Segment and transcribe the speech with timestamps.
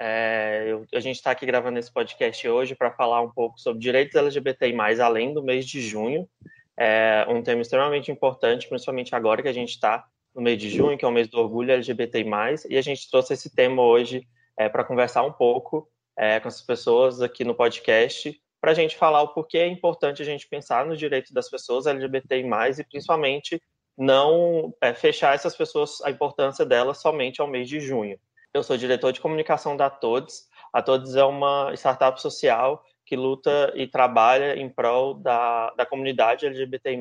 [0.00, 3.80] É, eu, a gente está aqui gravando esse podcast hoje para falar um pouco sobre
[3.80, 6.28] direitos LGBTI, além do mês de junho.
[6.76, 10.04] É um tema extremamente importante, principalmente agora que a gente está
[10.34, 12.24] no mês de junho, que é o mês do orgulho LGBTI.
[12.68, 14.26] E a gente trouxe esse tema hoje
[14.56, 18.96] é, para conversar um pouco é, com as pessoas aqui no podcast, para a gente
[18.96, 22.44] falar o porquê é importante a gente pensar nos direitos das pessoas LGBTI,
[22.78, 23.60] e principalmente
[23.96, 28.18] não é, fechar essas pessoas, a importância delas somente ao mês de junho.
[28.54, 30.48] Eu sou diretor de comunicação da Todes.
[30.72, 36.46] A Todes é uma startup social que luta e trabalha em prol da, da comunidade
[36.46, 36.96] LGBTI+,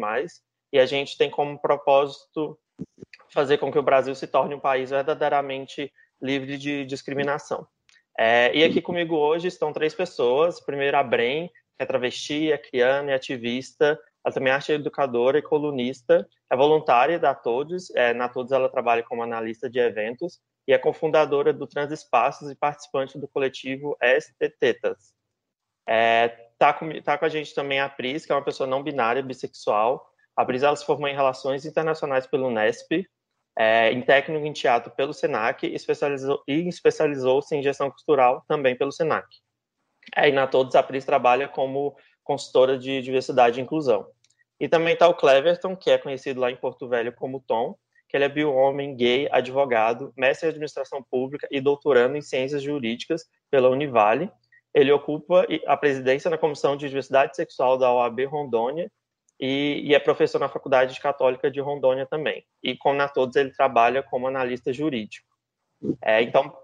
[0.73, 2.57] e a gente tem como propósito
[3.31, 7.67] fazer com que o Brasil se torne um país verdadeiramente livre de discriminação.
[8.17, 10.59] É, e aqui comigo hoje estão três pessoas.
[10.59, 15.37] Primeiro, a Bren, que é travesti, é criana e ativista ela também é arte educadora
[15.37, 17.93] e colunista, é voluntária da Todos.
[17.93, 22.55] É, na Todos ela trabalha como analista de eventos e é cofundadora do Transespaços e
[22.55, 25.13] participante do coletivo STTetas.
[25.87, 28.81] É, tá, com, tá com a gente também a Pris, que é uma pessoa não
[28.81, 30.05] binária, bissexual.
[30.35, 33.05] A Pris ela se formou em Relações Internacionais pelo Unesp,
[33.57, 38.91] é, em técnico em teatro pelo SENAC e especializou-se especializou em gestão cultural também pelo
[38.91, 39.27] SENAC.
[40.15, 44.07] É, e na Todos a Pris trabalha como consultora de diversidade e inclusão.
[44.59, 47.75] E também está o Cleverton, que é conhecido lá em Porto Velho como Tom,
[48.13, 53.27] que ele é bio-homem, gay, advogado, mestre em administração pública e doutorando em ciências jurídicas
[53.49, 54.31] pela Univale.
[54.71, 58.91] Ele ocupa a presidência na Comissão de Diversidade Sexual da OAB Rondônia
[59.39, 62.45] e, e é professor na Faculdade Católica de Rondônia também.
[62.61, 65.27] E, como na todos, ele trabalha como analista jurídico.
[65.99, 66.55] É, então,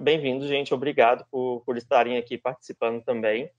[0.00, 0.72] bem-vindo, gente.
[0.72, 3.50] Obrigado por, por estarem aqui participando também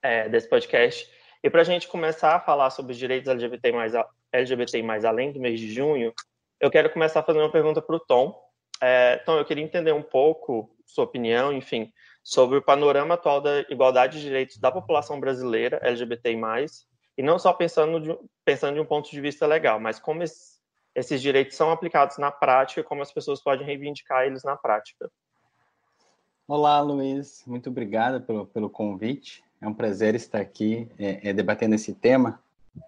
[0.00, 1.10] é, desse podcast.
[1.42, 3.94] E para a gente começar a falar sobre os direitos LGBT mais,
[4.30, 6.14] LGBT mais além do mês de junho,
[6.60, 8.38] eu quero começar fazendo uma pergunta para o Tom.
[8.80, 11.92] É, Tom, eu queria entender um pouco sua opinião, enfim,
[12.22, 16.38] sobre o panorama atual da igualdade de direitos da população brasileira LGBT
[17.16, 20.60] e não só pensando de, pensando de um ponto de vista legal, mas como esses,
[20.94, 25.10] esses direitos são aplicados na prática, como as pessoas podem reivindicar eles na prática.
[26.46, 27.42] Olá, Luiz.
[27.46, 29.44] Muito obrigada pelo, pelo convite.
[29.60, 32.40] É um prazer estar aqui é, é, debatendo esse tema,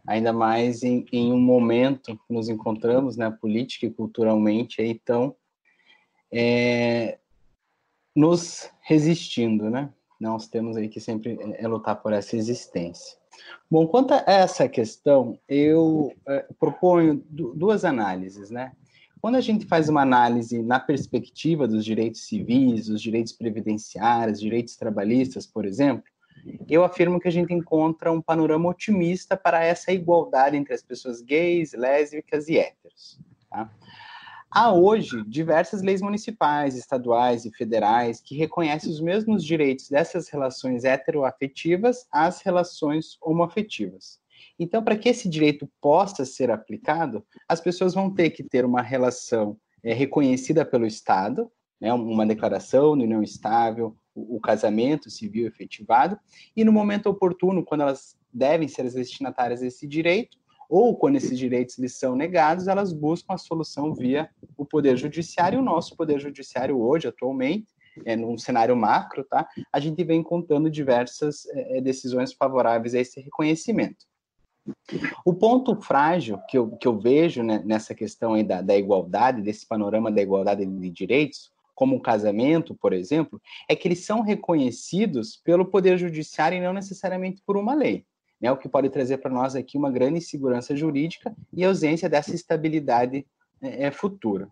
[0.06, 5.34] ainda mais em, em, um momento que nos encontramos, né, política e culturalmente, aí, então,
[6.32, 7.18] é,
[8.14, 9.92] nos resistindo, né?
[10.20, 13.18] Nós temos aí que sempre é, é lutar por essa existência.
[13.70, 18.72] Bom, quanto a essa questão, eu é, proponho duas análises, né?
[19.20, 24.76] Quando a gente faz uma análise na perspectiva dos direitos civis, dos direitos previdenciários, direitos
[24.76, 26.04] trabalhistas, por exemplo,
[26.68, 31.20] eu afirmo que a gente encontra um panorama otimista para essa igualdade entre as pessoas
[31.20, 33.18] gays, lésbicas e héteros.
[33.48, 33.70] Tá?
[34.52, 40.84] Há hoje diversas leis municipais, estaduais e federais que reconhecem os mesmos direitos dessas relações
[40.84, 44.18] heteroafetivas às relações homoafetivas.
[44.58, 48.82] Então, para que esse direito possa ser aplicado, as pessoas vão ter que ter uma
[48.82, 51.50] relação é, reconhecida pelo Estado,
[51.80, 56.18] né, uma declaração de união estável, o, casamento civil efetivado,
[56.56, 60.38] e no momento oportuno, quando elas devem ser as destinatárias desse direito,
[60.68, 65.58] ou quando esses direitos lhes são negados, elas buscam a solução via o Poder Judiciário.
[65.58, 67.66] O nosso Poder Judiciário hoje, atualmente,
[68.04, 69.48] é, num cenário macro, tá?
[69.72, 74.06] a gente vem contando diversas é, decisões favoráveis a esse reconhecimento.
[75.24, 79.42] O ponto frágil que eu, que eu vejo né, nessa questão aí da, da igualdade,
[79.42, 84.20] desse panorama da igualdade de direitos, como o casamento, por exemplo, é que eles são
[84.22, 88.04] reconhecidos pelo Poder Judiciário e não necessariamente por uma lei.
[88.40, 92.34] Né, o que pode trazer para nós aqui uma grande insegurança jurídica e ausência dessa
[92.34, 93.26] estabilidade
[93.60, 94.48] é, é, futura.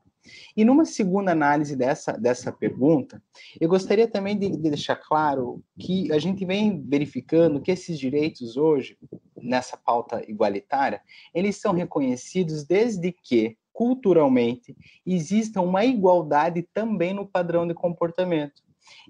[0.57, 3.23] E numa segunda análise dessa, dessa pergunta,
[3.61, 8.59] eu gostaria também de, de, deixar claro que a gente vem verificando que esses direitos
[8.59, 8.99] hoje,
[9.37, 11.01] nessa pauta igualitária,
[11.35, 14.77] eles são reconhecidos desde que culturalmente,
[15.07, 18.61] exista uma igualdade também no padrão de comportamento.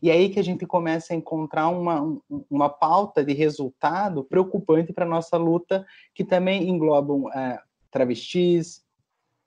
[0.03, 2.21] E aí que a gente começa a encontrar uma,
[2.51, 7.59] uma pauta de resultado preocupante para a nossa luta, que também englobam é,
[7.91, 8.85] travestis,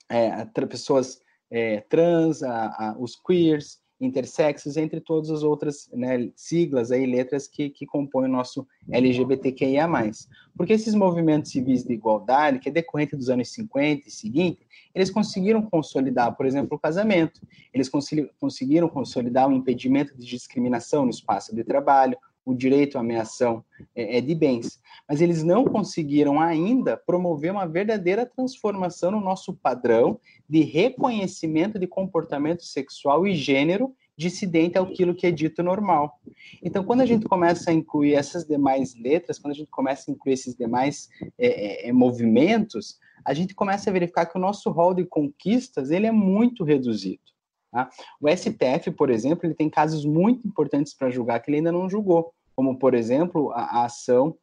[0.10, 1.22] é, pessoas
[1.52, 7.48] é, trans, a, a, os queers, intersexos, entre todas as outras né, siglas aí, letras
[7.48, 9.88] que, que compõem o nosso LGBTQIA+.
[10.58, 15.10] Porque esses movimentos civis de igualdade, que é decorrente dos anos 50 e seguinte, eles
[15.10, 17.42] conseguiram consolidar, por exemplo, o casamento,
[17.74, 17.90] eles
[18.40, 23.64] conseguiram consolidar o impedimento de discriminação no espaço de trabalho, o direito à ameação
[23.96, 29.54] é, é, de bens, mas eles não conseguiram ainda promover uma verdadeira transformação no nosso
[29.54, 36.20] padrão de reconhecimento de comportamento sexual e gênero dissidente àquilo que é dito normal.
[36.62, 40.14] Então, quando a gente começa a incluir essas demais letras, quando a gente começa a
[40.14, 41.10] incluir esses demais
[41.40, 45.92] é, é, é movimentos, a gente começa a verificar que o nosso rol de conquistas
[45.92, 47.31] ele é muito reduzido.
[47.72, 47.90] Tá?
[48.20, 51.90] O STF, por exemplo, ele tem casos muito importantes para julgar que ele ainda não
[51.90, 54.36] julgou, como, por exemplo, a, a ação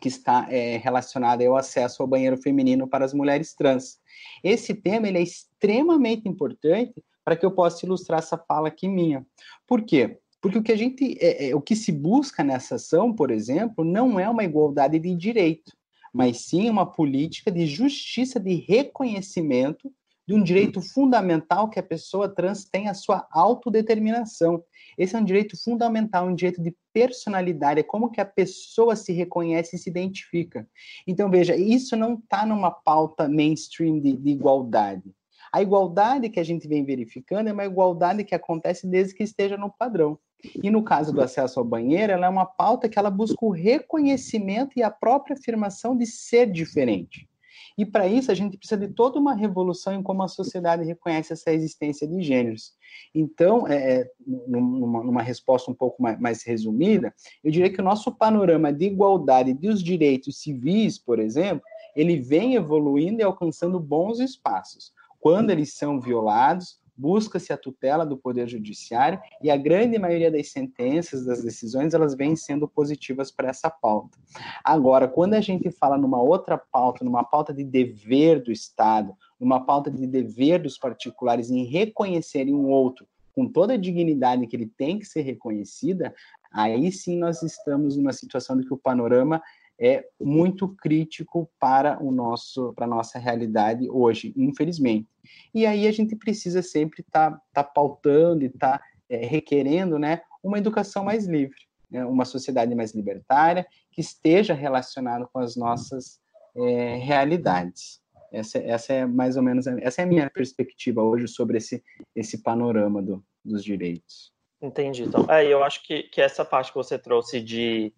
[0.00, 3.98] que está é, relacionada ao acesso ao banheiro feminino para as mulheres trans.
[4.42, 9.26] Esse tema ele é extremamente importante para que eu possa ilustrar essa fala aqui minha.
[9.66, 10.18] Por quê?
[10.40, 13.84] Porque o que a gente, é, é, o que se busca nessa ação, por exemplo,
[13.84, 15.72] não é uma igualdade de direito,
[16.12, 19.92] mas sim uma política de justiça de reconhecimento
[20.26, 24.62] de um direito fundamental que a pessoa trans tem a sua autodeterminação.
[24.98, 29.12] Esse é um direito fundamental, um direito de personalidade, é como que a pessoa se
[29.12, 30.68] reconhece e se identifica.
[31.06, 35.14] Então, veja, isso não está numa pauta mainstream de, de igualdade.
[35.52, 39.56] A igualdade que a gente vem verificando é uma igualdade que acontece desde que esteja
[39.56, 40.18] no padrão.
[40.62, 43.50] E no caso do acesso ao banheiro, ela é uma pauta que ela busca o
[43.50, 47.28] reconhecimento e a própria afirmação de ser diferente.
[47.76, 51.32] E para isso a gente precisa de toda uma revolução em como a sociedade reconhece
[51.32, 52.72] essa existência de gêneros.
[53.14, 57.14] Então, é, é numa, numa, resposta um pouco mais, mais, resumida,
[57.44, 61.62] eu diria que o nosso panorama de igualdade dos direitos civis, por exemplo,
[61.94, 64.92] ele vem evoluindo e alcançando bons espaços.
[65.20, 70.50] Quando eles são violados, busca-se a tutela do Poder Judiciário e a grande maioria das
[70.50, 74.18] sentenças, das decisões, elas vêm sendo positivas para essa pauta.
[74.64, 79.60] Agora, quando a gente fala numa outra pauta, numa pauta de dever do Estado, numa
[79.60, 83.06] pauta de dever dos particulares em reconhecerem um outro
[83.36, 86.14] com toda a dignidade que ele tem que ser reconhecida,
[86.50, 89.42] aí sim nós estamos numa situação de que o panorama
[89.78, 95.08] é muito crítico para o nosso para a nossa realidade hoje, infelizmente.
[95.54, 99.98] E aí a gente precisa sempre estar tá, tá pautando e estar tá, é, requerendo
[99.98, 101.58] né, uma educação mais livre,
[101.90, 106.20] né, uma sociedade mais libertária, que esteja relacionada com as nossas
[106.56, 108.00] é, realidades.
[108.32, 111.82] Essa, essa é mais ou menos essa é a minha perspectiva hoje sobre esse,
[112.14, 114.32] esse panorama do, dos direitos.
[114.60, 115.04] Entendi.
[115.04, 117.92] Então, é, eu acho que, que essa parte que você trouxe de,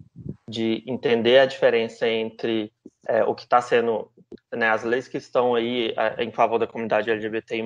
[0.49, 2.73] de entender a diferença entre
[3.06, 4.11] é, o que está sendo,
[4.53, 7.62] né, as leis que estão aí é, em favor da comunidade LGBT+,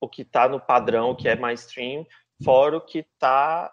[0.00, 2.06] o que está no padrão, o que é mainstream,
[2.44, 3.72] fora o que está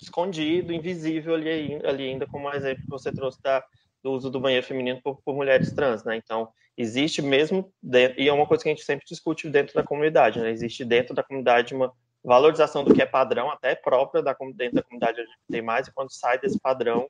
[0.00, 3.64] escondido, invisível ali, ali ainda, como o exemplo que você trouxe da,
[4.02, 6.16] do uso do banheiro feminino por, por mulheres trans, né?
[6.16, 9.84] Então, existe mesmo, dentro, e é uma coisa que a gente sempre discute dentro da
[9.84, 10.50] comunidade, né?
[10.50, 11.92] Existe dentro da comunidade uma
[12.24, 16.38] valorização do que é padrão, até própria da, dentro da comunidade LGBT+, e quando sai
[16.38, 17.08] desse padrão,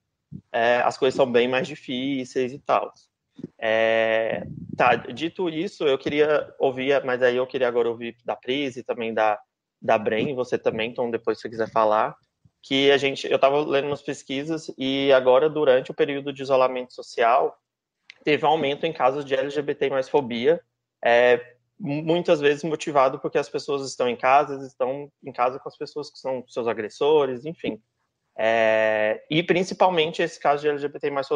[0.51, 2.93] é, as coisas são bem mais difíceis e tal.
[3.59, 8.77] É, tá, dito isso, eu queria ouvir, mas aí eu queria agora ouvir da Pris
[8.77, 9.39] e também da,
[9.81, 12.17] da Bren, você também, então depois se você quiser falar,
[12.63, 16.95] que a gente, eu estava lendo umas pesquisas e agora durante o período de isolamento
[16.95, 17.59] social
[18.23, 20.61] teve um aumento em casos de LGBT mais fobia,
[21.05, 25.77] é, muitas vezes motivado porque as pessoas estão em casa, estão em casa com as
[25.77, 27.83] pessoas que são seus agressores, enfim.
[28.39, 31.29] É, e principalmente esse caso de LGBT mais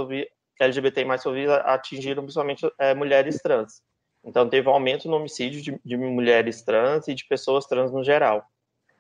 [0.59, 1.23] LGBT mais
[1.65, 3.83] atingiram principalmente é, mulheres trans.
[4.25, 8.05] Então teve um aumento no homicídio de, de mulheres trans e de pessoas trans no
[8.05, 8.47] geral,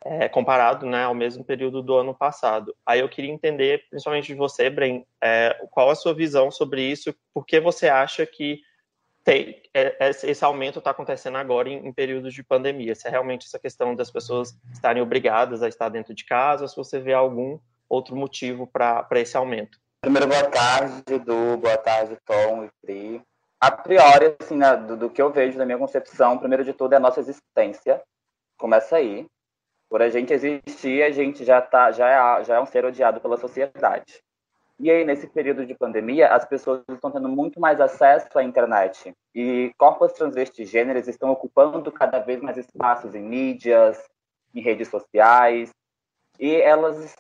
[0.05, 2.75] é, comparado né, ao mesmo período do ano passado.
[2.85, 7.15] Aí eu queria entender, principalmente de você, Bren, é, qual a sua visão sobre isso,
[7.33, 8.61] por que você acha que
[9.27, 12.95] tem, é, é, esse aumento está acontecendo agora em, em, períodos de pandemia.
[12.95, 16.69] Se é realmente essa questão das pessoas estarem obrigadas a estar dentro de casa, ou
[16.69, 19.81] se você vê algum outro motivo para esse aumento.
[20.01, 23.23] Primeiro, boa tarde, Du, boa tarde, Tom e Pri.
[23.61, 26.93] A priori, assim, né, do, do, que eu vejo da minha concepção, primeiro de tudo
[26.93, 28.01] é a nossa existência.
[28.57, 29.27] Começa aí.
[29.91, 33.21] Por a gente existir, a gente já, tá, já, é, já é um ser odiado
[33.21, 34.23] pela sociedade.
[34.79, 39.15] E aí, nesse período de pandemia, as pessoas estão tendo muito mais acesso à internet.
[39.35, 44.03] E corpos transvestis gêneros estão ocupando cada vez mais espaços em mídias,
[44.55, 45.71] em redes sociais.
[46.39, 47.17] E elas,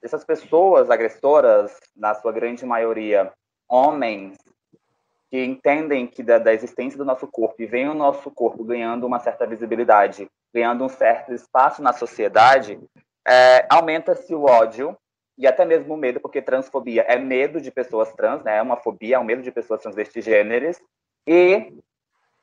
[0.00, 3.32] essas pessoas agressoras, na sua grande maioria,
[3.68, 4.36] homens,
[5.28, 9.04] que entendem que da, da existência do nosso corpo e veem o nosso corpo ganhando
[9.04, 12.78] uma certa visibilidade ganhando um certo espaço na sociedade,
[13.26, 14.96] é, aumenta-se o ódio
[15.36, 18.58] e até mesmo o medo, porque transfobia é medo de pessoas trans, né?
[18.58, 20.80] É uma fobia, é um medo de pessoas transvestigêneres,
[21.26, 21.72] e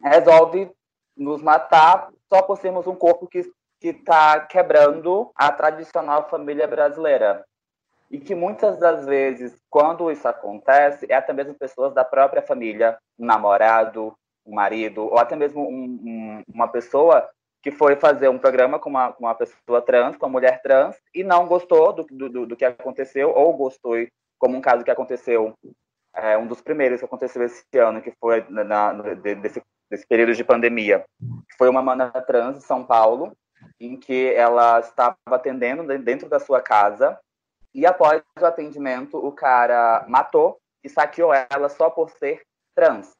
[0.04, 0.70] resolve
[1.16, 3.44] nos matar só por sermos um corpo que
[3.82, 7.46] está quebrando a tradicional família brasileira.
[8.10, 12.98] E que muitas das vezes, quando isso acontece, é até mesmo pessoas da própria família,
[13.18, 14.14] um namorado,
[14.46, 17.30] um marido, ou até mesmo um, um, uma pessoa
[17.62, 20.96] que foi fazer um programa com uma, com uma pessoa trans, com uma mulher trans,
[21.14, 23.96] e não gostou do, do, do que aconteceu, ou gostou,
[24.40, 25.54] como um caso que aconteceu,
[26.16, 30.34] é, um dos primeiros que aconteceu esse ano, que foi na, na, desse, desse período
[30.34, 31.06] de pandemia.
[31.58, 33.32] Foi uma mana trans em São Paulo,
[33.80, 37.20] em que ela estava atendendo dentro da sua casa,
[37.74, 42.42] e após o atendimento, o cara matou e saqueou ela só por ser
[42.76, 43.12] trans.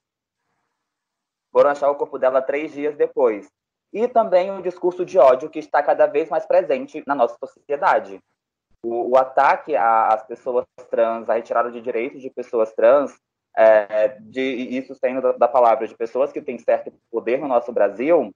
[1.52, 3.48] Foram achar o corpo dela três dias depois
[3.94, 8.20] e também o discurso de ódio que está cada vez mais presente na nossa sociedade.
[8.84, 13.14] O, o ataque às pessoas trans, a retirada de direitos de pessoas trans,
[13.56, 17.72] é, de, isso saindo da, da, palavra de pessoas que têm certo poder no nosso
[17.72, 18.32] Brasil,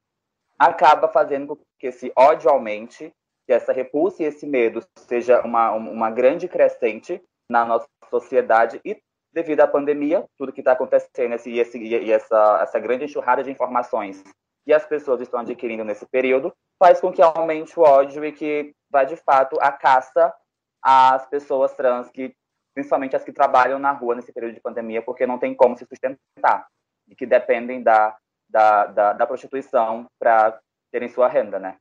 [0.59, 3.11] acaba fazendo com que esse ódio aumente,
[3.47, 8.97] que essa repulsa e esse medo seja uma, uma grande crescente na nossa sociedade e
[9.31, 13.51] devido à pandemia, tudo que está acontecendo e, esse, e essa, essa grande enxurrada de
[13.51, 14.23] informações
[14.65, 18.73] que as pessoas estão adquirindo nesse período faz com que aumente o ódio e que
[18.89, 20.33] vá de fato a caça
[20.81, 22.35] às pessoas trans que
[22.73, 25.85] principalmente as que trabalham na rua nesse período de pandemia porque não tem como se
[25.85, 26.67] sustentar
[27.07, 28.17] e que dependem da
[28.47, 30.59] da, da, da prostituição para
[30.91, 31.77] terem sua renda, né?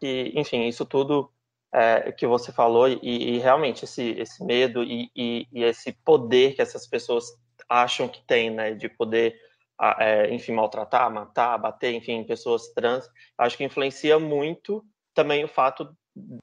[0.00, 1.30] E enfim isso tudo
[1.72, 6.54] é, que você falou e, e, realmente esse esse medo e, e, e esse poder
[6.54, 7.26] que essas pessoas
[7.68, 9.38] acham que tem, né, de poder
[9.98, 15.94] é, enfim, maltratar, matar, bater, enfim, pessoas trans, acho que influencia muito também o fato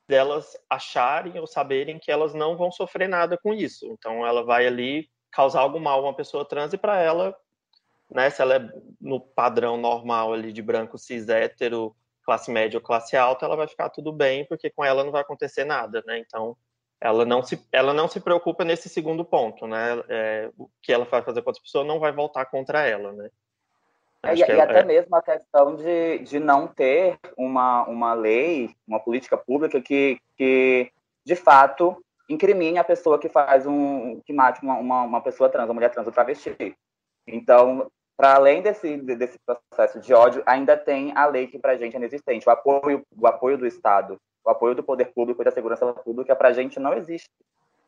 [0.07, 3.85] delas acharem ou saberem que elas não vão sofrer nada com isso.
[3.87, 7.35] Então, ela vai ali causar algum mal a uma pessoa trans e para ela,
[8.09, 8.69] né, se ela é
[9.01, 13.67] no padrão normal ali de branco cis hétero, classe média ou classe alta, ela vai
[13.67, 16.19] ficar tudo bem, porque com ela não vai acontecer nada, né?
[16.19, 16.55] Então,
[17.03, 20.01] ela não se, ela não se preocupa nesse segundo ponto, né?
[20.07, 23.29] É, o que ela vai fazer com outra pessoa não vai voltar contra ela, né?
[24.23, 24.85] É, e, e até é...
[24.85, 30.89] mesmo a questão de, de não ter uma, uma lei, uma política pública que, que
[31.25, 35.67] de fato incrimine a pessoa que faz um que mate uma, uma, uma pessoa trans,
[35.67, 36.73] uma mulher trans ou travesti.
[37.27, 41.77] Então, para além desse, desse processo de ódio, ainda tem a lei que para a
[41.77, 45.45] gente é inexistente, o apoio, o apoio do Estado o apoio do poder público e
[45.45, 47.29] da segurança pública para a gente não existe.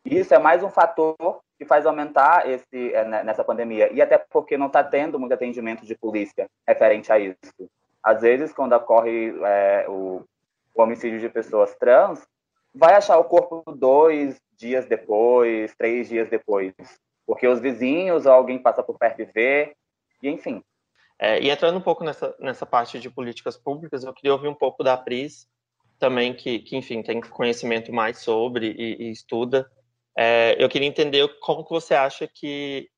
[0.05, 3.91] E isso é mais um fator que faz aumentar esse é, né, nessa pandemia.
[3.91, 7.69] E até porque não está tendo muito atendimento de polícia referente a isso.
[8.03, 10.23] Às vezes, quando ocorre é, o,
[10.75, 12.21] o homicídio de pessoas trans,
[12.73, 16.73] vai achar o corpo dois dias depois, três dias depois.
[17.25, 19.75] Porque os vizinhos ou alguém passa por perto e vê,
[20.21, 20.63] e enfim.
[21.19, 24.53] É, e entrando um pouco nessa, nessa parte de políticas públicas, eu queria ouvir um
[24.53, 25.47] pouco da Pris,
[25.97, 29.69] também que, que enfim, tem conhecimento mais sobre e, e estuda.
[30.17, 32.89] É, eu queria entender como que você acha que,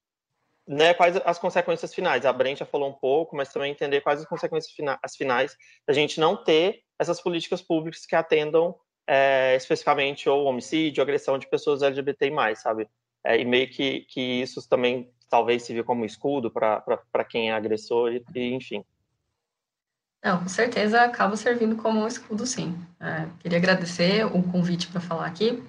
[0.67, 2.25] né, quais as consequências finais.
[2.25, 5.55] A Brent já falou um pouco, mas também entender quais as consequências fina as finais
[5.87, 8.75] da gente não ter essas políticas públicas que atendam
[9.07, 12.87] é, especificamente ou homicídio, agressão de pessoas LGBTI+, sabe?
[13.23, 18.11] É, e meio que, que isso também talvez sirva como escudo para quem é agressor
[18.13, 18.83] e, e enfim.
[20.23, 22.77] Não, com certeza acaba servindo como um escudo, sim.
[22.99, 25.63] É, queria agradecer o convite para falar aqui.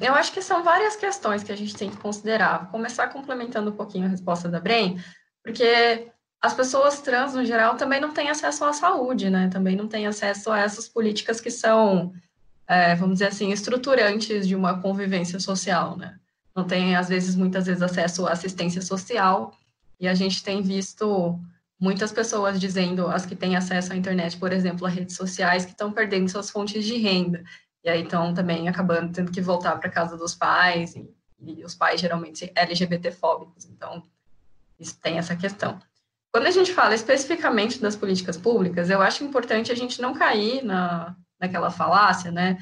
[0.00, 2.58] Eu acho que são várias questões que a gente tem que considerar.
[2.58, 4.96] Vou começar complementando um pouquinho a resposta da Bren,
[5.42, 6.08] porque
[6.40, 9.48] as pessoas trans, no geral, também não têm acesso à saúde, né?
[9.52, 12.12] Também não têm acesso a essas políticas que são,
[12.66, 16.16] é, vamos dizer assim, estruturantes de uma convivência social, né?
[16.58, 19.56] Não têm, às vezes, muitas vezes, acesso à assistência social,
[20.00, 21.38] e a gente tem visto
[21.78, 25.70] muitas pessoas dizendo, as que têm acesso à internet, por exemplo, a redes sociais, que
[25.70, 27.44] estão perdendo suas fontes de renda.
[27.84, 31.08] E aí estão também acabando tendo que voltar para casa dos pais, e,
[31.40, 33.64] e, os pais geralmente LGBTfóbicos.
[33.66, 34.02] Então,
[34.80, 35.78] isso tem essa questão.
[36.32, 40.64] Quando a gente fala especificamente das políticas públicas, eu acho importante a gente não cair
[40.64, 42.58] na, naquela falácia, né,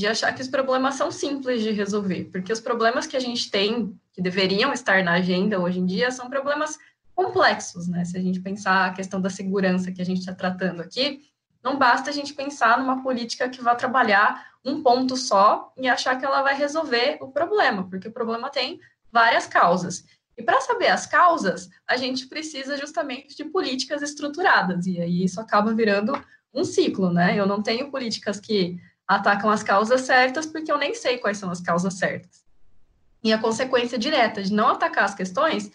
[0.00, 3.50] de achar que os problemas são simples de resolver, porque os problemas que a gente
[3.50, 6.78] tem, que deveriam estar na agenda hoje em dia, são problemas
[7.14, 8.02] complexos, né?
[8.06, 11.20] Se a gente pensar a questão da segurança que a gente está tratando aqui,
[11.62, 16.18] não basta a gente pensar numa política que vá trabalhar um ponto só e achar
[16.18, 18.80] que ela vai resolver o problema, porque o problema tem
[19.12, 20.02] várias causas.
[20.34, 25.38] E para saber as causas, a gente precisa justamente de políticas estruturadas, e aí isso
[25.38, 26.18] acaba virando
[26.54, 27.38] um ciclo, né?
[27.38, 31.50] Eu não tenho políticas que atacam as causas certas porque eu nem sei quais são
[31.50, 32.44] as causas certas.
[33.24, 35.68] E a consequência direta de não atacar as questões,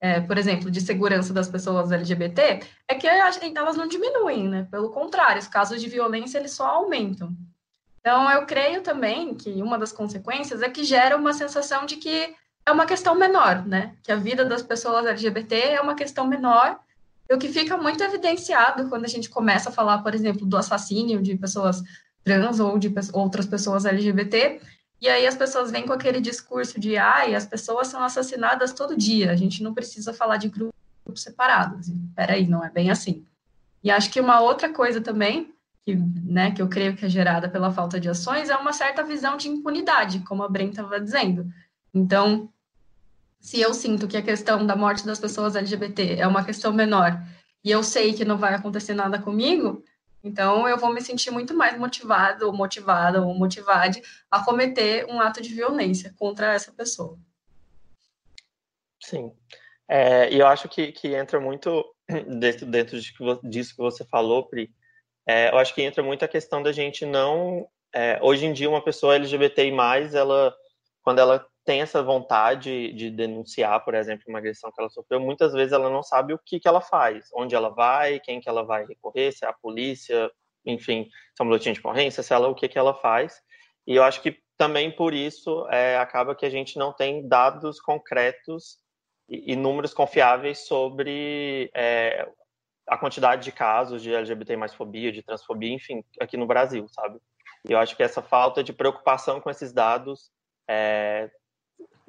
[0.00, 4.66] é, por exemplo, de segurança das pessoas LGBT, é que elas não diminuem, né?
[4.72, 7.32] Pelo contrário, os casos de violência eles só aumentam.
[8.00, 12.34] Então, eu creio também que uma das consequências é que gera uma sensação de que
[12.66, 13.94] é uma questão menor, né?
[14.02, 16.80] Que a vida das pessoas LGBT é uma questão menor,
[17.30, 21.22] o que fica muito evidenciado quando a gente começa a falar, por exemplo, do assassínio
[21.22, 21.80] de pessoas
[22.24, 24.60] trans ou de outras pessoas LGBT,
[25.00, 28.96] e aí as pessoas vêm com aquele discurso de ai, as pessoas são assassinadas todo
[28.96, 30.72] dia, a gente não precisa falar de grupos
[31.16, 31.86] separados.
[32.14, 33.24] Peraí, não é bem assim.
[33.82, 37.48] E acho que uma outra coisa também que, né, que eu creio que é gerada
[37.48, 41.50] pela falta de ações, é uma certa visão de impunidade, como a Bren estava dizendo.
[41.92, 42.48] Então,
[43.40, 47.20] se eu sinto que a questão da morte das pessoas LGBT é uma questão menor
[47.64, 49.82] e eu sei que não vai acontecer nada comigo,
[50.22, 55.20] então eu vou me sentir muito mais motivado, ou motivada, ou motivade a cometer um
[55.20, 57.18] ato de violência contra essa pessoa.
[59.02, 59.32] Sim.
[59.88, 61.84] É, e eu acho que, que entra muito
[62.38, 62.98] dentro, dentro
[63.42, 64.70] disso que você falou, Pri,
[65.26, 67.68] é, eu acho que entra muito a questão da gente não.
[67.92, 69.72] É, hoje em dia, uma pessoa LGBTI,
[70.14, 70.54] ela,
[71.02, 75.52] quando ela tem essa vontade de denunciar, por exemplo, uma agressão que ela sofreu, muitas
[75.52, 78.64] vezes ela não sabe o que, que ela faz, onde ela vai, quem que ela
[78.64, 80.30] vai recorrer, se é a polícia,
[80.64, 83.40] enfim, se é uma boletim de ocorrência, se ela, o que, que ela faz.
[83.86, 87.80] E eu acho que também por isso é, acaba que a gente não tem dados
[87.80, 88.78] concretos
[89.28, 92.28] e, e números confiáveis sobre é,
[92.86, 97.18] a quantidade de casos de LGBT mais fobia, de transfobia, enfim, aqui no Brasil, sabe?
[97.68, 100.30] E eu acho que essa falta de preocupação com esses dados,
[100.68, 101.30] é,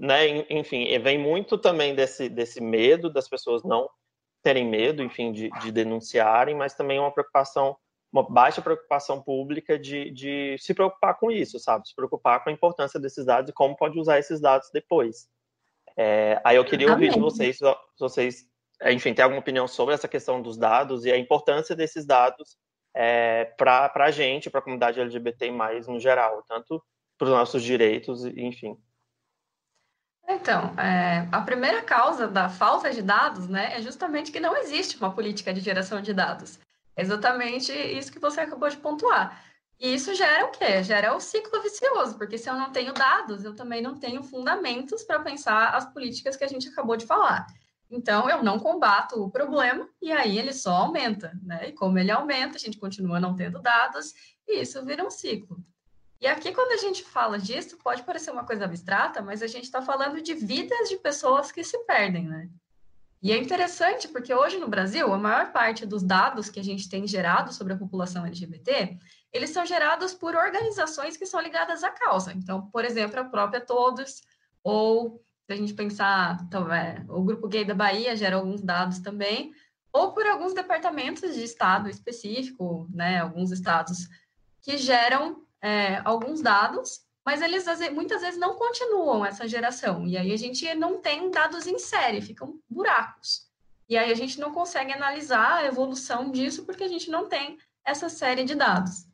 [0.02, 3.88] né, enfim, vem muito também desse, desse medo das pessoas não
[4.42, 7.78] terem medo, enfim, de, de denunciarem, mas também uma preocupação,
[8.12, 11.88] uma baixa preocupação pública de, de se preocupar com isso, sabe?
[11.88, 15.30] Se preocupar com a importância desses dados e como pode usar esses dados depois.
[15.96, 17.66] É, aí eu queria ouvir de vocês, se
[18.00, 18.50] vocês
[18.82, 22.58] é, enfim, tem alguma opinião sobre essa questão dos dados e a importância desses dados
[22.96, 26.84] é, para a gente, para a comunidade LGBT mais no geral, tanto
[27.20, 28.76] para os nossos direitos, enfim.
[30.34, 34.98] Então, é, a primeira causa da falta de dados né, é justamente que não existe
[34.98, 36.58] uma política de geração de dados.
[36.96, 39.44] É exatamente isso que você acabou de pontuar.
[39.80, 40.84] E isso gera o quê?
[40.84, 45.04] Gera o ciclo vicioso, porque se eu não tenho dados, eu também não tenho fundamentos
[45.04, 47.48] para pensar as políticas que a gente acabou de falar.
[47.90, 51.70] Então, eu não combato o problema e aí ele só aumenta, né?
[51.70, 54.14] E como ele aumenta, a gente continua não tendo dados
[54.48, 55.58] e isso vira um ciclo.
[56.22, 59.64] E aqui, quando a gente fala disso, pode parecer uma coisa abstrata, mas a gente
[59.64, 62.48] está falando de vidas de pessoas que se perdem, né?
[63.24, 66.88] E é interessante porque hoje no Brasil, a maior parte dos dados que a gente
[66.88, 68.98] tem gerado sobre a população LGBT,
[69.34, 72.34] eles são gerados por organizações que são ligadas à causa.
[72.34, 74.22] Então, por exemplo, a própria Todos,
[74.64, 79.00] ou se a gente pensar, então, é, o Grupo Gay da Bahia gera alguns dados
[79.00, 79.54] também,
[79.92, 84.08] ou por alguns departamentos de estado específico, né, alguns estados
[84.62, 90.32] que geram é, alguns dados, mas eles muitas vezes não continuam essa geração, e aí
[90.32, 93.50] a gente não tem dados em série, ficam buracos.
[93.88, 97.58] E aí a gente não consegue analisar a evolução disso porque a gente não tem
[97.86, 99.06] essa série de dados.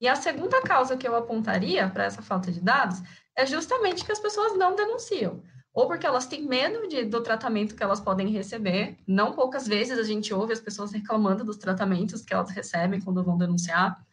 [0.00, 3.00] E a segunda causa que eu apontaria para essa falta de dados
[3.36, 5.42] é justamente que as pessoas não denunciam
[5.78, 8.98] ou porque elas têm medo de, do tratamento que elas podem receber.
[9.06, 13.22] Não poucas vezes a gente ouve as pessoas reclamando dos tratamentos que elas recebem quando
[13.22, 14.04] vão denunciar,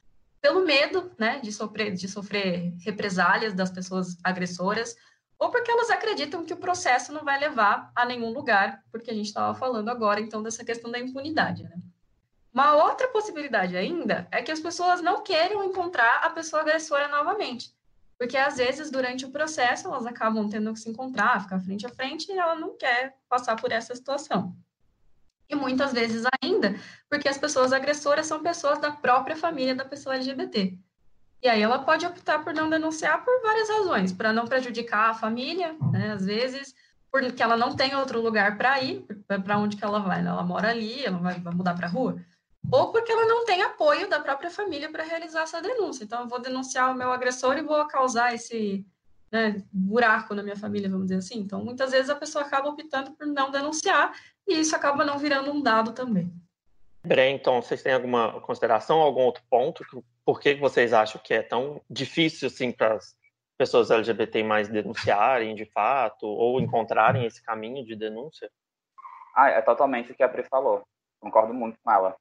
[0.46, 4.96] pelo medo né, de, sofrer, de sofrer represálias das pessoas agressoras,
[5.40, 9.14] ou porque elas acreditam que o processo não vai levar a nenhum lugar, porque a
[9.16, 11.64] gente estava falando agora, então, dessa questão da impunidade.
[11.64, 11.76] Né?
[12.54, 17.76] Uma outra possibilidade ainda é que as pessoas não queiram encontrar a pessoa agressora novamente.
[18.16, 21.90] Porque às vezes, durante o processo, elas acabam tendo que se encontrar, ficar frente a
[21.90, 24.56] frente, e ela não quer passar por essa situação.
[25.50, 26.76] E muitas vezes ainda,
[27.10, 30.78] porque as pessoas agressoras são pessoas da própria família da pessoa LGBT.
[31.44, 35.14] E aí ela pode optar por não denunciar por várias razões, para não prejudicar a
[35.14, 36.14] família, né?
[36.14, 36.74] às vezes,
[37.12, 39.06] porque ela não tem outro lugar para ir,
[39.44, 40.30] para onde que ela vai, né?
[40.30, 42.20] ela mora ali, ela vai, vai mudar para a rua
[42.72, 46.04] ou porque ela não tem apoio da própria família para realizar essa denúncia.
[46.04, 48.86] Então, eu vou denunciar o meu agressor e vou causar esse
[49.36, 51.40] né, buraco na minha família, vamos dizer assim.
[51.40, 54.14] Então, muitas vezes a pessoa acaba optando por não denunciar
[54.48, 56.32] e isso acaba não virando um dado também.
[57.06, 59.86] Bem, então, vocês têm alguma consideração, algum outro ponto?
[60.24, 63.14] Por que vocês acham que é tão difícil assim para as
[63.58, 68.50] pessoas LGBT mais denunciarem de fato ou encontrarem esse caminho de denúncia?
[69.36, 70.84] Ah, é totalmente o que a Pri falou.
[71.20, 72.16] Concordo muito com ela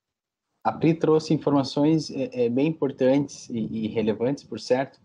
[0.64, 4.98] a Pri trouxe informações é, é, bem importantes e, e, relevantes, por certo,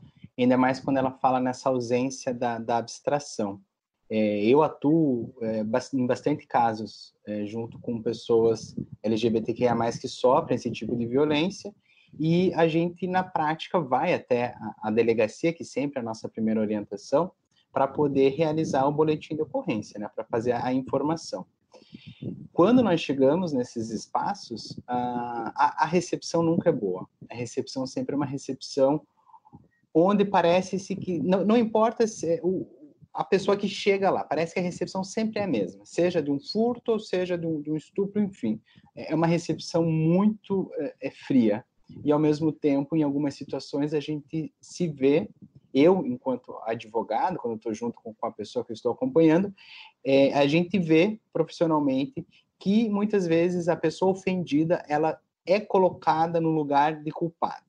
[0.43, 3.61] ainda mais quando ela fala nessa ausência da, da abstração.
[4.09, 10.71] É, eu atuo é, em bastante casos é, junto com pessoas LGBTQIA+, que sofrem esse
[10.71, 11.73] tipo de violência,
[12.17, 16.27] e a gente, na prática, vai até a, a delegacia, que sempre é a nossa
[16.27, 17.31] primeira orientação,
[17.71, 21.45] para poder realizar o boletim de ocorrência, né, para fazer a informação.
[22.51, 27.07] Quando nós chegamos nesses espaços, a, a, recepção nunca é boa.
[27.29, 29.01] A recepção sempre é uma recepção
[29.99, 32.67] onde parece-se que não, não importa se é o,
[33.13, 36.31] a pessoa que chega lá, parece que a recepção sempre é a mesma, seja de
[36.31, 38.61] um furto ou seja de um, de um estupro, enfim.
[38.95, 41.65] É uma recepção muito é, é, fria.
[42.05, 45.27] E, ao mesmo tempo, em algumas situações, a gente se vê
[45.73, 49.53] eu, enquanto advogado, quando estou junto com, a pessoa que eu estou acompanhando,
[50.03, 52.25] é, a gente vê profissionalmente
[52.57, 57.65] que muitas vezes a pessoa ofendida ela é colocada no lugar de culpado.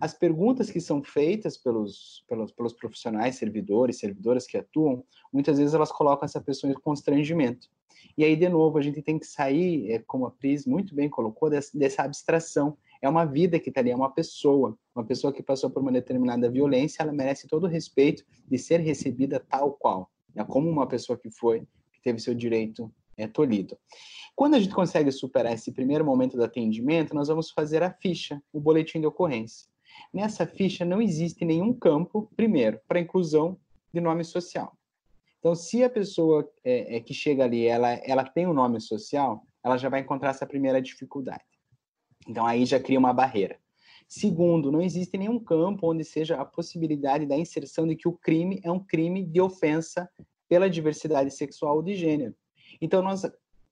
[0.00, 5.74] As perguntas que são feitas pelos, pelos, pelos profissionais, servidores, servidoras que atuam, muitas vezes
[5.74, 7.68] elas colocam essa pessoa em constrangimento.
[8.16, 11.08] E aí, de novo, a gente tem que sair, é, como a Pris muito bem
[11.08, 14.78] colocou, dessa, dessa abstração é uma vida que está ali, é uma pessoa.
[14.94, 18.80] Uma pessoa que passou por uma determinada violência, ela merece todo o respeito de ser
[18.80, 20.44] recebida tal qual, né?
[20.44, 21.60] como uma pessoa que foi,
[21.92, 23.76] que teve seu direito é, tolhido.
[24.34, 28.42] Quando a gente consegue superar esse primeiro momento do atendimento, nós vamos fazer a ficha,
[28.52, 29.68] o boletim de ocorrência.
[30.12, 33.58] Nessa ficha não existe nenhum campo, primeiro, para inclusão
[33.92, 34.76] de nome social.
[35.38, 39.46] Então, se a pessoa é, é, que chega ali, ela, ela tem um nome social,
[39.62, 41.44] ela já vai encontrar essa primeira dificuldade.
[42.28, 43.58] Então aí já cria uma barreira.
[44.08, 48.60] Segundo, não existe nenhum campo onde seja a possibilidade da inserção de que o crime
[48.62, 50.08] é um crime de ofensa
[50.48, 52.34] pela diversidade sexual ou de gênero.
[52.80, 53.22] Então nós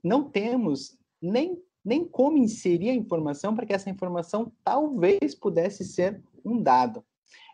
[0.03, 6.21] não temos nem, nem como inserir a informação para que essa informação talvez pudesse ser
[6.45, 7.05] um dado.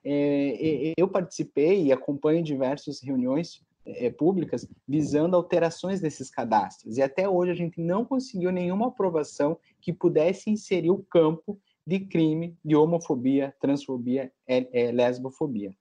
[0.05, 6.99] É, eu participei e acompanho diversas reuniões é, públicas visando alterações desses cadastros.
[6.99, 12.01] E até hoje a gente não conseguiu nenhuma aprovação que pudesse inserir o campo de
[12.01, 15.75] crime de homofobia, transfobia, é, é, lesbofobia.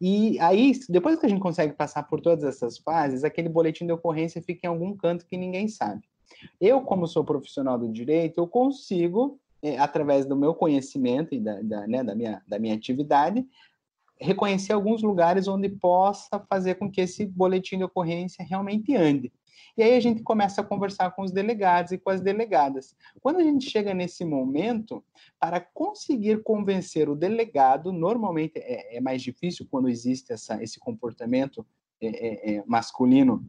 [0.00, 3.92] E aí, depois que a gente consegue passar por todas essas fases, aquele boletim de
[3.92, 6.02] ocorrência fica em algum canto que ninguém sabe.
[6.60, 11.60] Eu, como sou profissional do direito, eu consigo, é, através do meu conhecimento e da,
[11.62, 13.44] da, né, da, minha, da minha atividade,
[14.20, 19.32] reconhecer alguns lugares onde possa fazer com que esse boletim de ocorrência realmente ande.
[19.76, 22.96] E aí a gente começa a conversar com os delegados e com as delegadas.
[23.20, 25.04] Quando a gente chega nesse momento,
[25.38, 31.66] para conseguir convencer o delegado, normalmente é, é mais difícil quando existe essa, esse comportamento
[32.00, 33.44] é, é, é masculino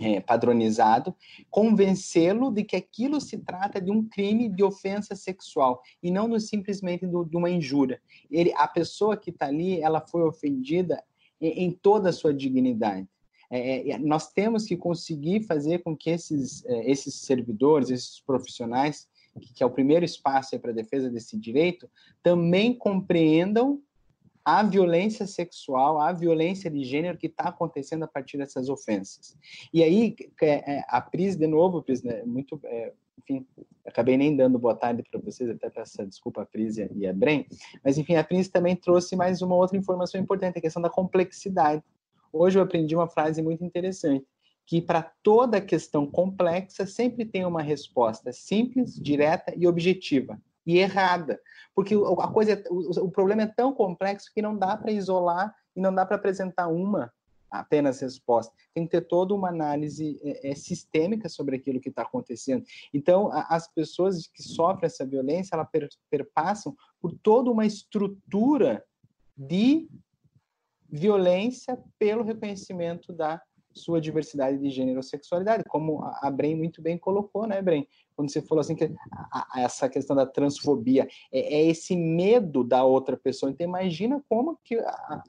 [0.00, 1.14] é, padronizado,
[1.50, 6.38] convencê-lo de que aquilo se trata de um crime de ofensa sexual e não do,
[6.40, 8.00] simplesmente do, de uma injúria.
[8.30, 11.02] Ele, a pessoa que está ali, ela foi ofendida
[11.40, 13.06] em, em toda a sua dignidade.
[13.52, 19.06] É, é, nós temos que conseguir fazer com que esses, é, esses servidores, esses profissionais,
[19.38, 21.88] que, que é o primeiro espaço para a defesa desse direito,
[22.22, 23.78] também compreendam
[24.42, 29.36] a violência sexual, a violência de gênero que está acontecendo a partir dessas ofensas.
[29.72, 33.46] E aí, é, a Pris, de novo, Pris, né, muito, é, enfim,
[33.86, 37.44] acabei nem dando boa tarde para vocês, até peço desculpa a Pris e a Bren,
[37.84, 41.84] mas enfim, a Pris também trouxe mais uma outra informação importante, a questão da complexidade.
[42.32, 44.26] Hoje eu aprendi uma frase muito interessante,
[44.66, 51.40] que para toda questão complexa sempre tem uma resposta simples, direta e objetiva e errada,
[51.74, 55.54] porque a coisa, é, o, o problema é tão complexo que não dá para isolar
[55.74, 57.12] e não dá para apresentar uma
[57.50, 58.52] apenas resposta.
[58.74, 62.64] Tem que ter toda uma análise é, é, sistêmica sobre aquilo que está acontecendo.
[62.94, 68.82] Então, a, as pessoas que sofrem essa violência, elas per, perpassam por toda uma estrutura
[69.36, 69.88] de
[70.92, 73.40] violência pelo reconhecimento da
[73.72, 77.86] sua diversidade de gênero ou sexualidade, como a Bren muito bem colocou, né, Bren?
[78.14, 82.62] Quando você falou assim que a, a, essa questão da transfobia é, é, esse medo
[82.62, 83.50] da outra pessoa.
[83.50, 85.22] Então imagina como que a,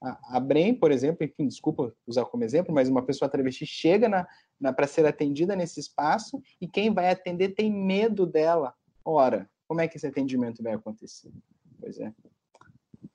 [0.00, 4.08] a, a Bren, por exemplo, enfim, desculpa usar como exemplo, mas uma pessoa travesti chega
[4.08, 4.26] na,
[4.60, 8.72] na para ser atendida nesse espaço e quem vai atender tem medo dela.
[9.04, 11.32] Ora, como é que esse atendimento vai acontecer?
[11.80, 12.12] Pois é.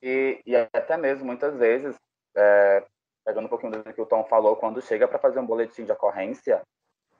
[0.05, 1.95] E, e até mesmo muitas vezes
[2.35, 2.83] é,
[3.23, 5.93] pegando um pouquinho do que o Tom falou, quando chega para fazer um boletim de
[5.93, 6.61] ocorrência,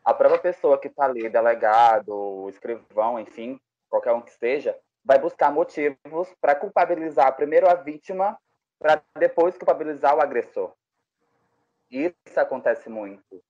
[0.03, 3.57] a própria pessoa que está ali, delegado, escrivão, enfim,
[3.89, 8.37] qualquer um que seja, vai buscar motivos para culpabilizar primeiro a vítima,
[8.77, 10.73] para depois culpabilizar o agressor.
[11.89, 13.41] Isso acontece muito.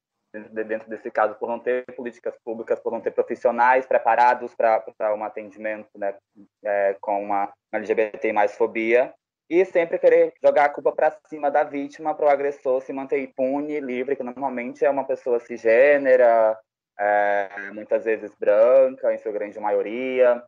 [0.51, 5.23] dentro desse caso, por não ter políticas públicas, por não ter profissionais preparados para um
[5.23, 6.15] atendimento né,
[6.63, 9.13] é, com uma LGBT mais fobia,
[9.49, 13.21] e sempre querer jogar a culpa para cima da vítima para o agressor se manter
[13.21, 16.57] impune, livre, que normalmente é uma pessoa cisgênera,
[16.97, 20.43] é, muitas vezes branca, em sua grande maioria,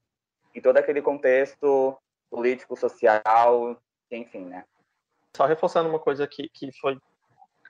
[0.53, 1.97] em todo aquele contexto
[2.29, 3.77] político, social,
[4.12, 4.63] enfim, né?
[5.36, 6.97] Só reforçando uma coisa que, que foi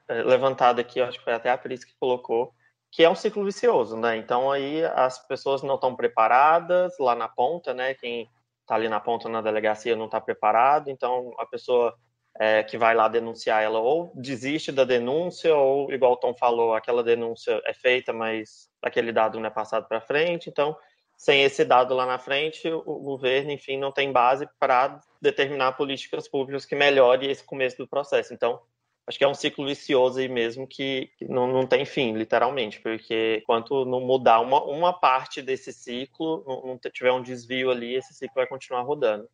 [0.08, 2.54] é, levantada aqui, acho que foi até a Cris que colocou,
[2.92, 4.18] que é um ciclo vicioso, né?
[4.18, 7.94] Então aí as pessoas não estão preparadas lá na ponta, né?
[7.96, 8.30] Quem
[8.66, 11.96] está ali na ponta na delegacia não está preparado, então a pessoa
[12.40, 16.74] é, que vai lá denunciar ela ou desiste da denúncia ou igual o Tom falou,
[16.74, 20.76] aquela denúncia é feita, mas aquele dado não é passado para frente, então
[21.18, 26.28] sem esse dado lá na frente, o governo, enfim, não tem base para determinar políticas
[26.28, 28.34] públicas que melhore esse começo do processo.
[28.34, 28.60] Então,
[29.08, 33.40] acho que é um ciclo vicioso aí mesmo que, não, não tem fim, literalmente, porque
[33.42, 38.14] enquanto não mudar uma, uma parte desse ciclo, não, não tiver um desvio ali, esse
[38.14, 39.30] ciclo vai continuar rodando.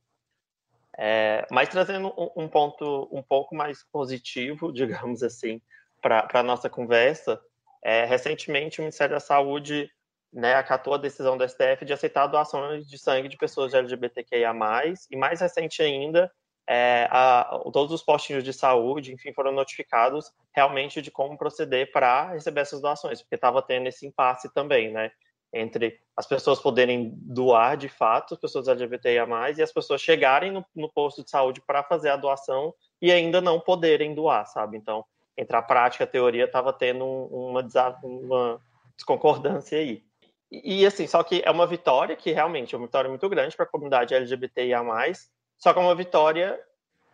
[0.98, 5.62] É, mas trazendo um, um, ponto um pouco mais positivo, digamos assim,
[6.02, 7.42] para a nossa conversa,
[7.84, 9.90] é, recentemente o Ministério da Saúde
[10.34, 14.54] né, acatou a decisão do STF de aceitar doações de sangue de pessoas LGBTQIA+,
[15.10, 16.32] e mais recente ainda,
[16.74, 22.30] é, a, todos os postinhos de saúde, enfim, foram notificados realmente de como proceder para
[22.30, 25.12] receber essas doações, porque estava tendo esse impasse também, né,
[25.52, 30.66] entre as pessoas poderem doar de fato, as pessoas LGBTIA+, e as pessoas chegarem no,
[30.74, 34.78] no posto de saúde para fazer a doação e ainda não poderem doar, sabe?
[34.78, 35.04] Então,
[35.38, 37.68] entre a prática e a teoria, estava tendo uma,
[38.02, 38.62] uma
[38.96, 40.06] desconcordância aí.
[40.50, 43.66] E, assim, só que é uma vitória que realmente é uma vitória muito grande para
[43.66, 44.82] a comunidade LGBTIA+,
[45.62, 46.60] só que é uma vitória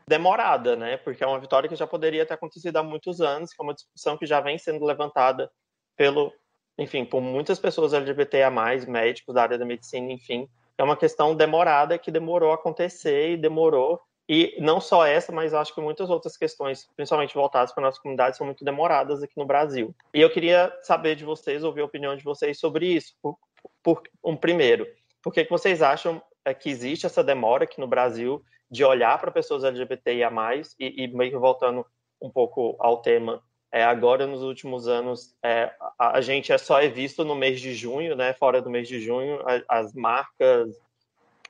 [0.08, 0.96] demorada, né?
[0.96, 3.74] Porque é uma vitória que já poderia ter acontecido há muitos anos, que é uma
[3.74, 5.52] discussão que já vem sendo levantada
[5.98, 6.34] pelo,
[6.78, 8.50] enfim, por muitas pessoas LGBTIA+,
[8.88, 10.48] médicos da área da medicina, enfim.
[10.78, 15.54] É uma questão demorada que demorou a acontecer e demorou e não só essa, mas
[15.54, 19.38] acho que muitas outras questões, principalmente voltadas para a nossa comunidade, são muito demoradas aqui
[19.38, 19.94] no Brasil.
[20.14, 23.14] E eu queria saber de vocês, ouvir a opinião de vocês sobre isso.
[23.22, 23.38] Por,
[23.84, 24.88] por um primeiro,
[25.22, 29.20] por que, que vocês acham é, que existe essa demora aqui no Brasil de olhar
[29.20, 30.32] para pessoas LGBTIA+,
[30.80, 31.86] e, e meio que voltando
[32.22, 36.82] um pouco ao tema, é, agora nos últimos anos é, a, a, gente é só
[36.82, 38.34] é visto no mês de junho, né?
[38.34, 40.80] Fora do mês de junho, a, as marcas,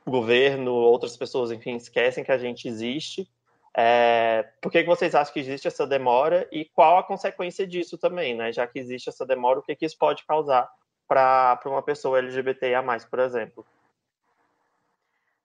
[0.05, 3.29] governo, outras pessoas, enfim, esquecem que a gente existe.
[3.77, 7.99] É, por que, que vocês acham que existe essa demora e qual a consequência disso
[7.99, 8.51] também, né?
[8.51, 10.67] Já que existe essa demora, o que, que isso pode causar
[11.07, 13.63] para uma pessoa LGBTIA+, por exemplo?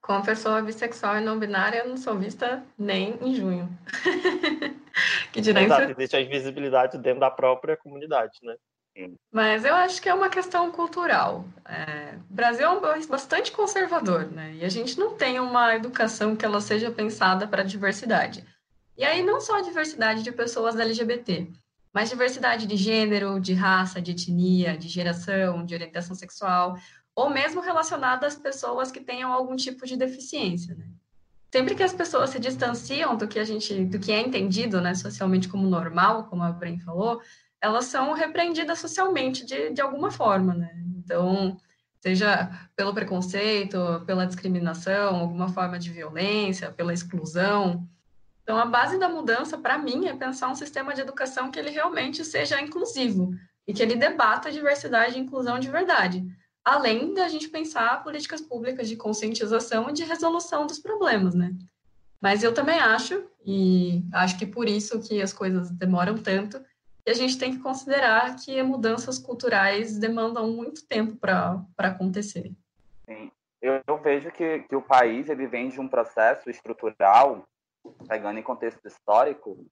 [0.03, 3.69] Como pessoa bissexual e não binária, eu não sou vista nem em junho.
[5.33, 8.57] que dirá Exato, existe a invisibilidade dentro da própria comunidade, né?
[9.33, 11.47] Mas eu acho que é uma questão cultural.
[11.65, 14.55] É, o Brasil é um país bastante conservador, né?
[14.55, 18.45] E a gente não tem uma educação que ela seja pensada para a diversidade.
[18.99, 21.49] E aí não só a diversidade de pessoas LGBT,
[21.93, 26.77] mas diversidade de gênero, de raça, de etnia, de geração, de orientação sexual,
[27.14, 30.87] ou mesmo relacionada às pessoas que tenham algum tipo de deficiência, né?
[31.53, 34.94] Sempre que as pessoas se distanciam do que a gente, do que é entendido, né,
[34.94, 37.20] socialmente como normal, como a Bren falou,
[37.61, 40.72] elas são repreendidas socialmente de, de alguma forma, né?
[40.96, 41.59] Então,
[42.01, 47.87] seja pelo preconceito, pela discriminação, alguma forma de violência, pela exclusão.
[48.42, 51.70] Então, a base da mudança, para mim, é pensar um sistema de educação que ele
[51.70, 53.33] realmente seja inclusivo
[53.68, 56.25] e que ele debata a diversidade e inclusão de verdade,
[56.64, 61.53] além da gente pensar políticas públicas de conscientização e de resolução dos problemas, né?
[62.20, 66.64] Mas eu também acho, e acho que por isso que as coisas demoram tanto,
[67.05, 72.53] e a gente tem que considerar que mudanças culturais demandam muito tempo para acontecer.
[73.05, 73.31] Sim.
[73.61, 77.44] Eu, eu, vejo que, que o país ele vem de um processo estrutural,
[78.09, 79.66] pegando em contexto histórico,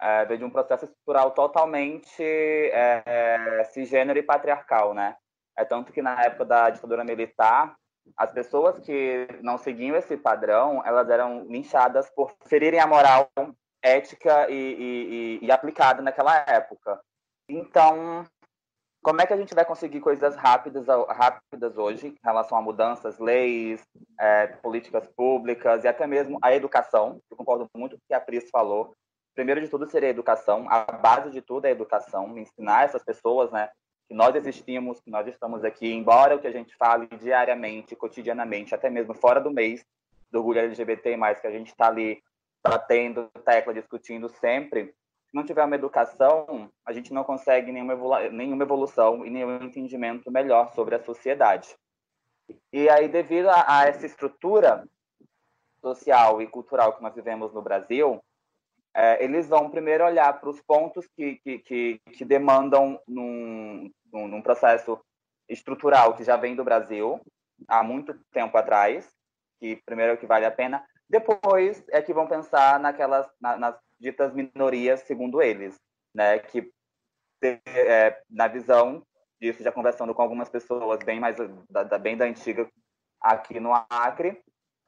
[0.00, 5.16] é, vem de um processo estrutural totalmente é, é, cisgênero e patriarcal, né?
[5.56, 7.74] É tanto que na época da ditadura militar,
[8.16, 13.28] as pessoas que não seguiam esse padrão, elas eram linchadas por ferirem a moral
[13.82, 17.00] ética e, e, e, aplicada naquela época.
[17.48, 18.24] Então,
[19.02, 23.18] como é que a gente vai conseguir coisas rápidas, rápidas hoje em relação a mudanças,
[23.18, 23.82] leis,
[24.18, 27.20] é, políticas públicas e até mesmo a educação?
[27.28, 28.94] Eu concordo muito com o que a Pris falou.
[29.34, 33.02] Primeiro de tudo seria a educação, a base de tudo é a educação, ensinar essas
[33.02, 33.70] pessoas, né,
[34.12, 38.74] que nós existimos, que nós estamos aqui, embora o que a gente fale diariamente, cotidianamente,
[38.74, 39.82] até mesmo fora do mês
[40.30, 42.22] do orgulho LGBT+, que a gente está ali
[42.62, 44.94] batendo tecla, discutindo sempre,
[45.32, 50.30] não tiver uma educação, a gente não consegue nenhuma, evolu nenhuma evolução e nenhum entendimento
[50.30, 51.74] melhor sobre a sociedade.
[52.70, 54.86] E aí, devido a, a essa estrutura
[55.80, 58.22] social e cultural que nós vivemos no Brasil,
[58.94, 64.42] é, eles vão primeiro olhar para os pontos que, que, que, que demandam num, num,
[64.42, 65.00] processo
[65.48, 67.20] estrutural que já vem do Brasil
[67.66, 69.10] há muito tempo atrás,
[69.58, 73.56] que primeiro é o que vale a pena, depois é que vão pensar naquelas na,
[73.56, 75.74] nas ditas minorias, segundo eles,
[76.14, 76.70] né, que
[77.42, 79.04] é, na visão
[79.40, 81.36] disso, já conversando com algumas pessoas bem mais
[81.68, 82.68] da, da bem da antiga
[83.20, 84.40] aqui no Acre,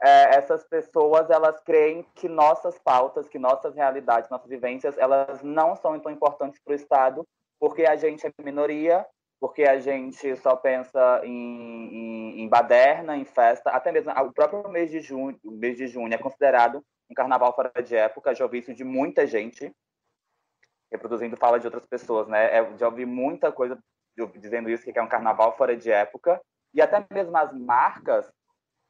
[0.05, 5.75] é, essas pessoas elas creem que nossas pautas, que nossas realidades, nossas vivências, elas não
[5.75, 7.27] são tão importantes para o Estado,
[7.59, 9.07] porque a gente é minoria,
[9.40, 14.69] porque a gente só pensa em, em, em, baderna, em festa, até mesmo o próprio
[14.69, 18.59] mês de junho, mês de junho é considerado um carnaval fora de época, já ouvi
[18.59, 19.73] isso de muita gente,
[20.93, 22.55] reproduzindo fala de outras pessoas, né?
[22.55, 23.79] É, já ouvi muita coisa
[24.37, 26.40] dizendo isso, que é um carnaval fora de época,
[26.75, 28.31] e até mesmo as marcas,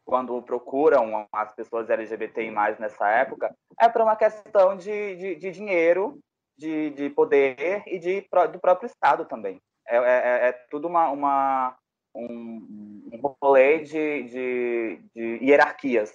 [0.04, 6.18] quando procuram as pessoas LGBTI+, nessa época, é para uma questão de, de, de dinheiro,
[6.56, 8.20] de, de, poder e de,
[8.52, 9.60] do próprio Estado também.
[9.88, 11.76] É, é, é, é tudo uma, uma
[12.14, 16.14] um, um rolê de, de, de hierarquias,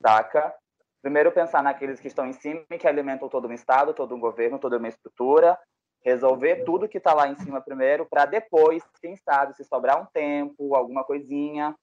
[0.00, 0.54] saca?
[1.00, 4.20] Primeiro pensar naqueles que estão em cima e que alimentam todo um Estado, todo um
[4.20, 5.58] governo, toda uma estrutura,
[6.04, 10.06] resolver tudo que está lá em cima primeiro, para depois, quem sabe, se sobrar um
[10.06, 11.74] tempo, alguma coisinha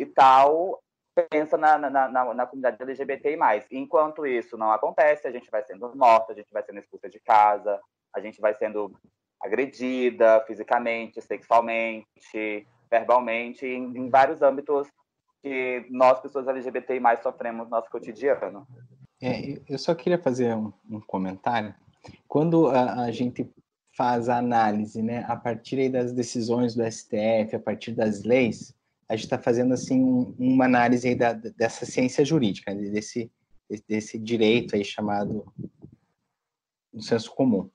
[0.00, 0.80] e tal,
[1.30, 3.36] pensa na, na, na, na comunidade LGBTI+.
[3.70, 7.20] Enquanto isso não acontece, a gente vai sendo morta, a gente vai sendo expulsa de
[7.20, 7.80] casa,
[8.14, 8.92] a gente vai sendo
[9.40, 14.88] agredida fisicamente, sexualmente, verbalmente, em, em vários âmbitos
[15.42, 18.66] que nós, pessoas LGBTI+, sofremos no nosso cotidiano.
[19.22, 21.74] É, eu só queria fazer um, um comentário
[22.26, 23.50] quando a, a, gente
[23.96, 28.74] faz a análise, né, a partir das decisões do STF, a partir das leis,
[29.10, 33.30] a gente está fazendo assim um, uma análise da, dessa ciência jurídica, né, desse
[33.88, 35.46] desse direito aí chamado
[36.92, 37.70] no senso comum.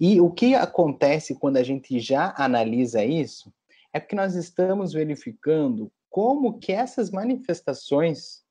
[0.00, 3.52] E o que acontece quando a gente já analisa isso
[3.92, 8.42] é porque nós estamos verificando como que essas manifestações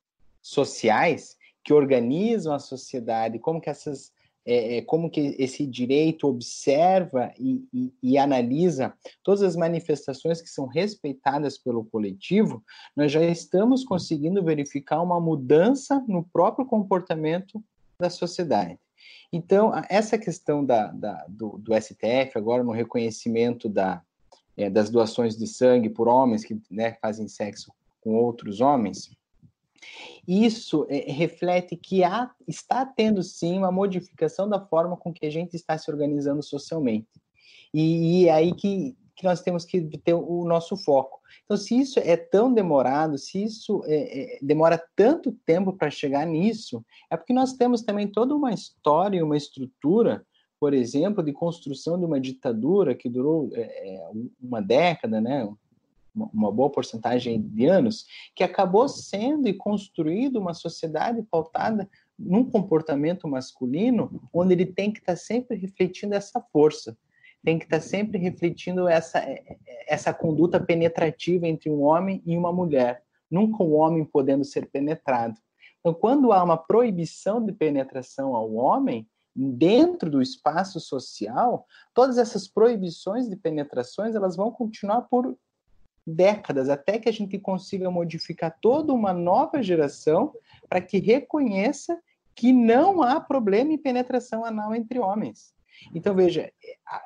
[0.42, 4.12] sociais que organizam a sociedade, como que essas
[4.46, 10.50] é, é, como que esse direito observa e, e, e, analisa todas as manifestações que
[10.50, 12.62] são respeitadas pelo coletivo,
[12.96, 17.64] nós já estamos conseguindo verificar uma mudança no próprio comportamento
[17.98, 18.78] da sociedade.
[19.32, 24.02] Então, essa questão da, da do, do, STF, agora no reconhecimento da,
[24.58, 29.10] é, das doações de sangue por homens que né, fazem sexo com outros homens,
[30.28, 35.30] isso é, reflete que há, está tendo sim uma modificação da forma com que a
[35.30, 37.08] gente está se organizando socialmente.
[37.74, 41.20] E, e é aí que, que nós temos que ter o nosso foco.
[41.44, 46.26] Então, se isso é tão demorado, se isso é, é, demora tanto tempo para chegar
[46.26, 50.26] nisso, é porque nós temos também toda uma história, uma estrutura,
[50.60, 54.00] por exemplo, de construção de uma ditadura que durou é
[54.42, 55.46] uma década, né,
[56.16, 63.28] uma boa porcentagem de anos, que acabou sendo e construído uma sociedade pautada num comportamento
[63.28, 66.98] masculino, onde ele tem que estar sempre refletindo essa força,
[67.44, 69.24] tem que estar sempre refletindo essa,
[69.88, 75.40] essa conduta penetrativa entre um homem e uma mulher, nunca um homem podendo ser penetrado.
[75.80, 82.48] Então, quando há uma proibição de penetração ao homem, dentro do espaço social, todas essas
[82.48, 85.36] proibições de penetrações elas vão continuar por
[86.06, 90.34] décadas até que a gente consiga modificar toda uma nova geração
[90.70, 91.98] para que reconheça
[92.36, 95.54] que não há problema em penetração anal entre homens.
[95.94, 96.52] Então, veja,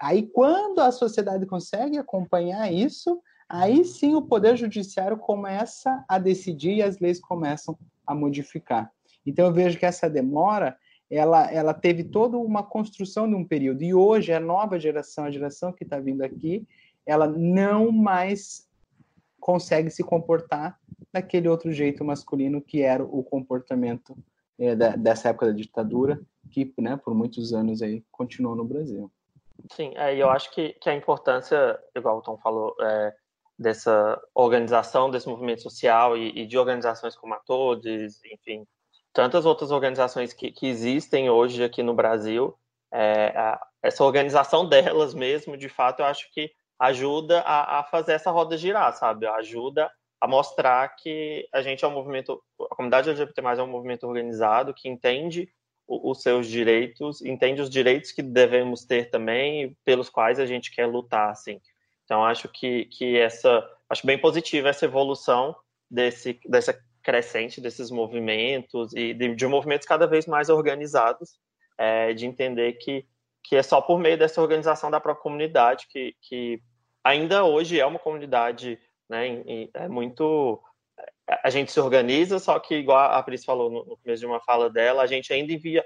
[0.02, 6.76] aí quando a sociedade consegue acompanhar isso, aí sim o Poder Judiciário começa a decidir
[6.76, 8.92] e as leis começam a modificar.
[9.26, 10.78] Então, eu vejo que essa demora,
[11.10, 15.32] ela, ela teve toda uma construção de um período, e hoje a nova geração, a
[15.32, 16.66] geração que está vindo aqui,
[17.06, 18.67] ela não mais
[19.48, 20.78] consegue se comportar
[21.14, 24.14] daquele outro jeito masculino que era o comportamento
[24.60, 26.20] é, da, dessa época da ditadura,
[26.52, 29.10] que né, por muitos anos aí continuou no Brasil.
[29.72, 33.16] Sim, é, eu acho que, que a importância, igual o Tom falou, é,
[33.58, 38.68] dessa organização desse movimento social e, e, de organizações como a Todes, enfim,
[39.14, 42.54] tantas outras organizações que, que existem hoje aqui no Brasil,
[42.92, 48.14] é, a, essa organização delas mesmo, de fato, eu acho que ajuda a, a, fazer
[48.14, 49.26] essa roda girar, sabe?
[49.26, 54.08] Ajuda a mostrar que a gente é um movimento, a comunidade LGBT+, é um movimento
[54.08, 55.50] organizado que entende
[55.88, 60.86] os seus direitos, entende os direitos que devemos ter também, pelos quais a gente quer
[60.86, 61.62] lutar, assim.
[62.04, 65.56] Então, acho que, que essa, acho bem positiva essa evolução
[65.90, 71.40] desse, dessa crescente desses movimentos e de, de movimentos cada vez mais organizados,
[71.78, 73.08] é, de entender que,
[73.48, 76.62] que é só por meio dessa organização da própria comunidade que, que
[77.04, 78.80] ainda hoje é uma comunidade
[79.10, 79.44] né,
[79.74, 80.62] é muito
[81.44, 84.70] a gente se organiza, só que, igual a Pris falou no, começo de uma fala
[84.70, 85.86] dela, a gente ainda invia,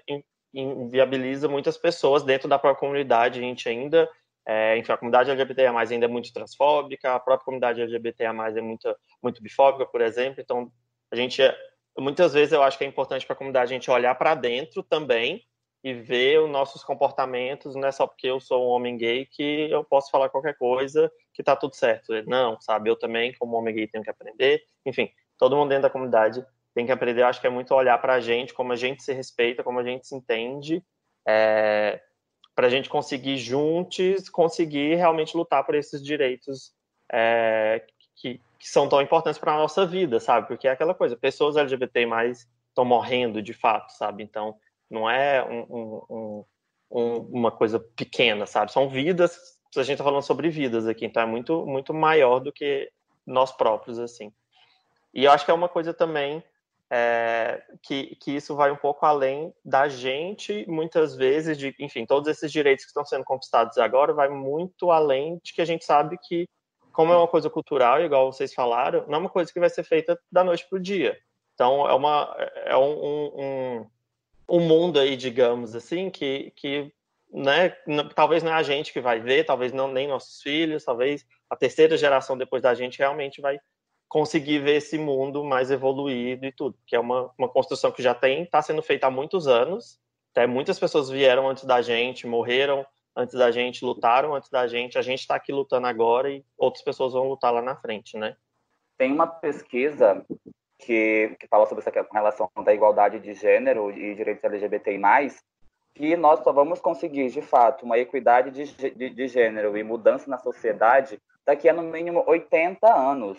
[0.53, 4.07] inviabiliza muitas pessoas dentro da própria comunidade, a gente ainda,
[4.45, 8.95] é, enfim, a comunidade LGBTIA+, ainda é muito transfóbica, a própria comunidade LGBTIA+, é muito,
[9.21, 10.71] muito bifóbica, por exemplo, então
[11.11, 11.57] a gente, é,
[11.97, 14.83] muitas vezes eu acho que é importante para a comunidade a gente olhar para dentro
[14.83, 15.43] também
[15.83, 19.67] e ver os nossos comportamentos, não é só porque eu sou um homem gay que
[19.71, 22.13] eu posso falar qualquer coisa que tá tudo certo.
[22.27, 22.89] Não, sabe?
[22.89, 24.63] Eu também, como homem gay, tenho que aprender.
[24.85, 27.21] Enfim, todo mundo dentro da comunidade tem que aprender.
[27.21, 29.79] Eu acho que é muito olhar para a gente, como a gente se respeita, como
[29.79, 30.83] a gente se entende,
[31.27, 31.99] é,
[32.55, 36.73] para a gente conseguir juntos, conseguir realmente lutar por esses direitos
[37.11, 37.83] é,
[38.15, 40.47] que, que, são tão importantes para nossa vida, sabe?
[40.47, 44.23] Porque é aquela coisa, pessoas LGBT mais estão morrendo de fato, sabe?
[44.23, 44.55] Então,
[44.91, 46.45] não é um, um,
[46.91, 48.71] um, uma coisa pequena, sabe?
[48.71, 52.51] São vidas, a gente está falando sobre vidas aqui, então é muito, muito maior do
[52.51, 52.91] que
[53.25, 54.33] nós próprios, assim.
[55.13, 56.43] E eu acho que é uma coisa também
[56.89, 62.29] é, que, que isso vai um pouco além da gente, muitas vezes, de, enfim, todos
[62.29, 66.17] esses direitos que estão sendo conquistados agora, vai muito além de que a gente sabe
[66.17, 66.49] que,
[66.91, 69.83] como é uma coisa cultural, igual vocês falaram, não é uma coisa que vai ser
[69.83, 71.17] feita da noite para o dia.
[71.53, 72.35] Então, é, uma,
[72.65, 72.91] é um,
[73.39, 73.87] um,
[74.51, 76.91] um mundo aí, digamos assim, que, que
[77.31, 77.69] né,
[78.13, 81.55] talvez não é a gente que vai ver, talvez não nem nossos filhos, talvez a
[81.55, 83.57] terceira geração depois da gente realmente vai
[84.09, 88.13] conseguir ver esse mundo mais evoluído e tudo, que é uma, uma construção que já
[88.13, 89.97] tem, está sendo feita há muitos anos,
[90.31, 92.85] até muitas pessoas vieram antes da gente, morreram
[93.15, 96.83] antes da gente, lutaram antes da gente, a gente está aqui lutando agora e outras
[96.83, 98.35] pessoas vão lutar lá na frente, né?
[98.97, 100.25] Tem uma pesquisa
[100.81, 104.99] que, que fala sobre essa relação da igualdade de gênero e direitos LGBTI+,
[105.93, 110.29] que nós só vamos conseguir, de fato, uma equidade de, de, de gênero e mudança
[110.29, 113.37] na sociedade daqui a no mínimo 80 anos.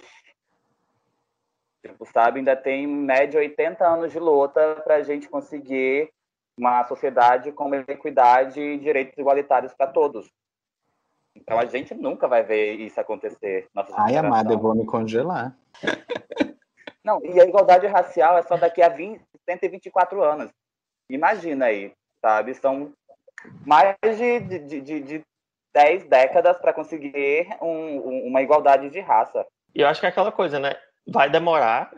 [1.84, 6.11] Tipo, sabe, ainda tem média 80 anos de luta para a gente conseguir
[6.57, 10.30] uma sociedade com equidade e direitos igualitários para todos.
[11.34, 13.66] Então a gente nunca vai ver isso acontecer.
[13.95, 15.57] Ai, amada, eu vou me congelar.
[17.05, 20.50] Não, e a igualdade racial é só daqui a 20, 124 anos.
[21.11, 22.55] Imagina aí, sabe?
[22.55, 22.92] São
[23.66, 25.22] mais de, de, de, de
[25.74, 29.44] 10 décadas para conseguir um, uma igualdade de raça.
[29.74, 30.76] E eu acho que é aquela coisa, né?
[31.07, 31.90] vai demorar,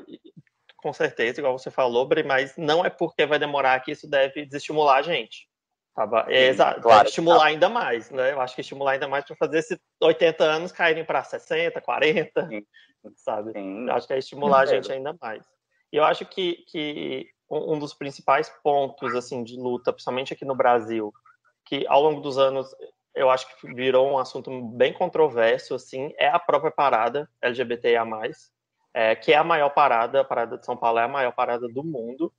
[0.76, 4.44] com certeza, igual você falou, Bri, mas não é porque vai demorar que isso deve
[4.44, 5.48] desestimular a gente.
[5.94, 6.26] Tá?
[6.28, 7.46] É, exato, claro, estimular tá.
[7.46, 8.32] ainda mais, né?
[8.32, 12.48] Eu acho que estimular ainda mais para fazer esses 80 anos caírem para 60, 40,
[12.48, 12.66] Sim.
[13.16, 13.52] Sabe?
[13.52, 13.88] Sim.
[13.90, 15.44] Acho que é estimular a gente ainda mais.
[15.92, 20.54] E eu acho que, que um dos principais pontos assim de luta, principalmente aqui no
[20.54, 21.12] Brasil,
[21.64, 22.68] que ao longo dos anos
[23.14, 28.04] eu acho que virou um assunto bem controverso, assim, é a própria parada LGBTIA+,
[28.92, 31.68] é, que é a maior parada, a parada de São Paulo é a maior parada
[31.68, 32.32] do mundo.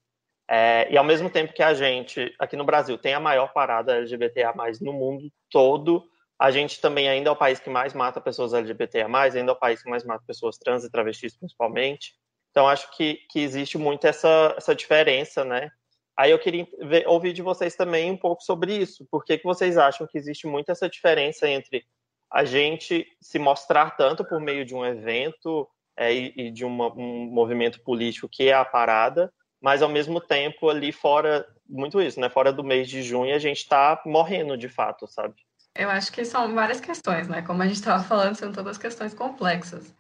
[0.48, 3.96] É, e ao mesmo tempo que a gente, aqui no Brasil, tem a maior parada
[3.96, 6.08] LGBTA+, no mundo todo,
[6.38, 9.60] a gente também ainda é o país que mais mata pessoas LGBTA+, ainda é o
[9.60, 12.14] país que mais mata pessoas trans e travestis, principalmente.
[12.52, 15.70] Então, acho que, que existe muito essa, essa diferença, né?
[16.18, 19.06] Aí eu queria ver, ouvir de vocês também um pouco sobre isso.
[19.12, 21.86] Por que, que vocês acham que existe muito essa diferença entre
[22.32, 25.68] a gente se mostrar tanto por meio de um evento
[25.98, 29.32] é, e, e, de uma, um movimento político que é a parada,
[29.62, 32.30] mas ao mesmo tempo ali fora, muito isso, né?
[32.30, 35.36] Fora do mês de junho a gente está morrendo de fato, sabe?
[35.76, 37.42] Eu acho que são várias questões, né?
[37.42, 39.94] Como a gente estava falando, são todas questões complexas.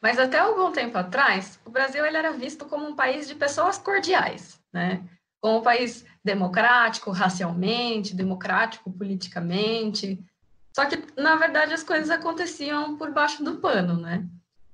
[0.00, 3.76] Mas até algum tempo atrás, o Brasil ele era visto como um país de pessoas
[3.76, 5.04] cordiais, né?
[5.40, 10.18] Como um país democrático racialmente, democrático politicamente.
[10.74, 14.26] Só que, na verdade, as coisas aconteciam por baixo do pano, né?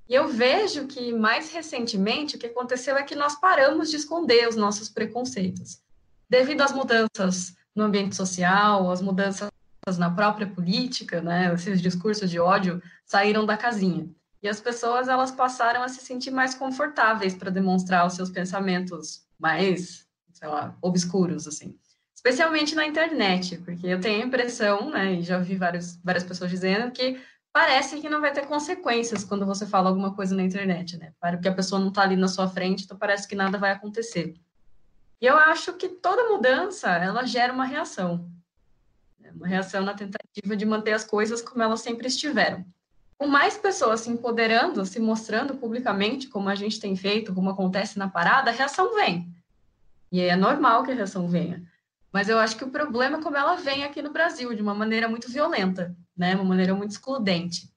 [0.07, 4.47] E eu vejo que, mais recentemente, o que aconteceu é que nós paramos de esconder
[4.47, 5.81] os nossos preconceitos.
[6.27, 9.51] Devido às mudanças no ambiente social, às mudanças
[9.97, 14.09] na própria política, né, esses discursos de ódio saíram da casinha.
[14.41, 19.25] E as pessoas elas passaram a se sentir mais confortáveis para demonstrar os seus pensamentos
[19.37, 21.77] mais, sei lá, obscuros, assim.
[22.15, 26.49] Especialmente na internet, porque eu tenho a impressão, né, e já vi vários, várias pessoas
[26.49, 27.19] dizendo que
[27.51, 31.13] parece que não vai ter consequências quando você fala alguma coisa na internet, né?
[31.19, 34.35] Porque a pessoa não está ali na sua frente, então parece que nada vai acontecer.
[35.21, 38.29] E eu acho que toda mudança, ela gera uma reação.
[39.35, 42.65] Uma reação na tentativa de manter as coisas como elas sempre estiveram.
[43.17, 47.99] Com mais pessoas se empoderando, se mostrando publicamente, como a gente tem feito, como acontece
[47.99, 49.29] na parada, a reação vem.
[50.11, 51.61] E é normal que a reação venha.
[52.11, 54.73] Mas eu acho que o problema é como ela vem aqui no Brasil, de uma
[54.73, 56.33] maneira muito violenta, né?
[56.33, 57.69] uma maneira muito excludente.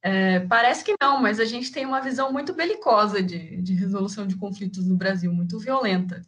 [0.00, 4.26] É, parece que não, mas a gente tem uma visão muito belicosa de, de resolução
[4.26, 6.22] de conflitos no Brasil, muito violenta.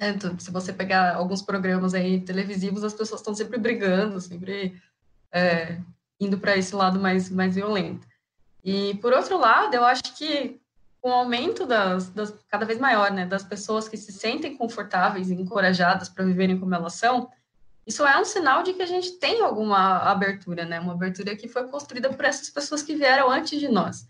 [0.00, 4.80] É, se você pegar alguns programas aí televisivos, as pessoas estão sempre brigando, sempre
[5.30, 5.78] é,
[6.18, 8.08] indo para esse lado mais, mais violento.
[8.64, 10.58] E, por outro lado, eu acho que
[11.02, 15.30] com o aumento das, das, cada vez maior, né, das pessoas que se sentem confortáveis
[15.30, 17.30] e encorajadas para viverem como elas são,
[17.86, 20.80] isso é um sinal de que a gente tem alguma abertura, né?
[20.80, 24.06] Uma abertura que foi construída por essas pessoas que vieram antes de nós.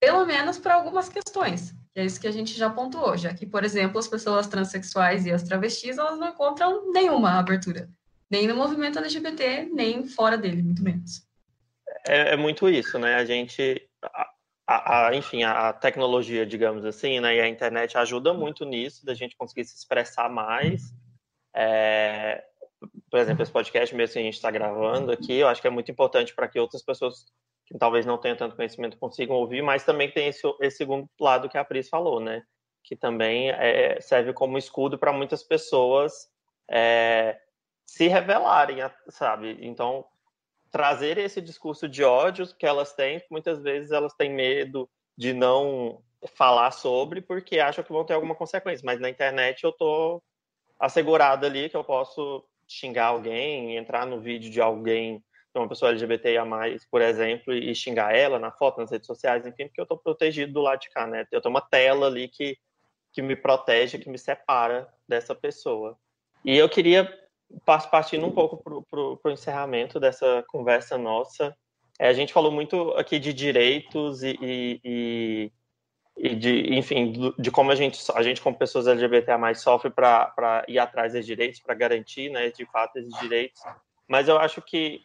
[0.00, 3.46] Pelo menos para algumas questões, que é isso que a gente já pontuou, já que,
[3.46, 7.88] por exemplo, as pessoas transexuais e as travestis, elas não encontram nenhuma abertura,
[8.30, 11.26] nem no movimento LGBT, nem fora dele, muito menos.
[12.06, 13.16] É, é muito isso, né?
[13.16, 13.86] A gente,
[14.66, 19.14] a, a, enfim, a tecnologia, digamos assim, né, e a internet ajuda muito nisso, da
[19.14, 20.94] gente conseguir se expressar mais,
[21.54, 22.42] é,
[23.10, 25.70] por exemplo, esse podcast mesmo que a gente está gravando aqui, eu acho que é
[25.70, 27.26] muito importante para que outras pessoas
[27.72, 31.48] que talvez não tenham tanto conhecimento consigam ouvir, mas também tem esse, esse segundo lado
[31.48, 32.42] que a Pris falou, né?
[32.84, 36.12] Que também é, serve como escudo para muitas pessoas
[36.70, 37.40] é,
[37.86, 38.76] se revelarem,
[39.08, 39.56] sabe?
[39.62, 40.04] Então,
[40.70, 46.02] trazer esse discurso de ódio que elas têm, muitas vezes elas têm medo de não
[46.34, 50.22] falar sobre porque acham que vão ter alguma consequência, mas na internet eu tô
[50.78, 55.24] assegurado ali que eu posso xingar alguém, entrar no vídeo de alguém,
[55.60, 56.44] uma pessoa LGBTIA+,
[56.90, 60.52] por exemplo, e xingar ela na foto, nas redes sociais, enfim, porque eu estou protegido
[60.52, 61.26] do lado de cá, né?
[61.30, 62.56] Eu tenho uma tela ali que,
[63.12, 65.98] que me protege, que me separa dessa pessoa.
[66.44, 67.12] E eu queria,
[67.64, 68.56] partindo um pouco
[68.90, 71.54] para o encerramento dessa conversa nossa,
[71.98, 75.52] é, a gente falou muito aqui de direitos e, e,
[76.16, 80.64] e de, enfim, de como a gente, a gente como pessoas LGBT mais sofre para
[80.66, 83.62] ir atrás dos direitos, para garantir, né, de fato esses direitos.
[84.08, 85.02] Mas eu acho que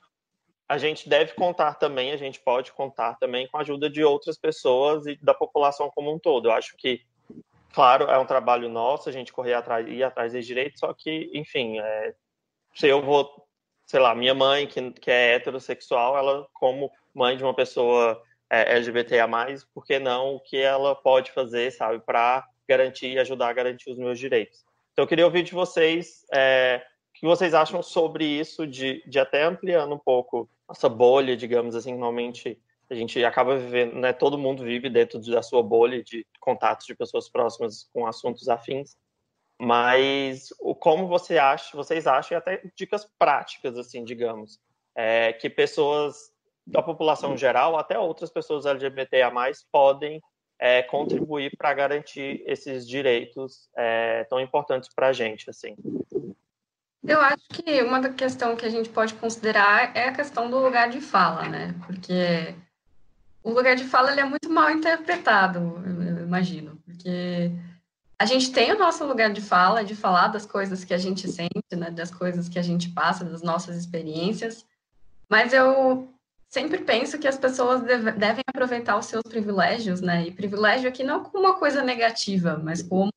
[0.68, 4.38] a gente deve contar também, a gente pode contar também com a ajuda de outras
[4.38, 6.50] pessoas e da população como um todo.
[6.50, 7.02] Eu acho que,
[7.74, 11.32] claro, é um trabalho nosso a gente correr atrás, ir atrás dos direitos, só que,
[11.34, 12.14] enfim, é,
[12.76, 13.48] se eu vou,
[13.86, 18.76] sei lá, minha mãe que, que é heterossexual, ela como mãe de uma pessoa é,
[18.76, 19.26] LGBTA+,
[19.74, 23.90] por que não o que ela pode fazer, sabe, para garantir e ajudar a garantir
[23.90, 24.66] os meus direitos.
[24.92, 26.84] Então, eu queria ouvir de vocês é,
[27.20, 31.92] que vocês acham sobre isso, de, de até ampliando um pouco essa bolha, digamos assim,
[31.92, 36.86] normalmente a gente acaba vivendo, né, todo mundo vive dentro da sua bolha de contatos
[36.86, 38.96] de pessoas próximas com assuntos afins,
[39.60, 44.60] mas o como você acha, vocês acham, e até dicas práticas, assim, digamos,
[44.96, 46.32] é, que pessoas
[46.66, 49.32] da população geral, até outras pessoas LGBTA+,
[49.72, 50.22] podem
[50.60, 55.76] é, contribuir para garantir esses direitos é, tão importantes para a gente, assim.
[57.08, 60.90] Eu acho que uma questão que a gente pode considerar é a questão do lugar
[60.90, 61.74] de fala, né?
[61.86, 62.54] Porque
[63.42, 67.50] o lugar de fala ele é muito mal interpretado, eu imagino, porque
[68.20, 71.30] a gente tem o nosso lugar de fala, de falar das coisas que a gente
[71.30, 74.66] sente, né, das coisas que a gente passa, das nossas experiências,
[75.30, 76.12] mas eu
[76.50, 80.28] sempre penso que as pessoas deve, devem aproveitar os seus privilégios, né?
[80.28, 83.12] E privilégio aqui não como uma coisa negativa, mas como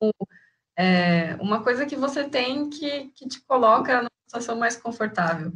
[0.77, 5.51] é, uma coisa que você tem que, que te coloca numa situação mais confortável.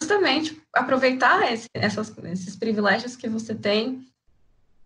[0.00, 4.06] Justamente aproveitar esse, essas, esses privilégios que você tem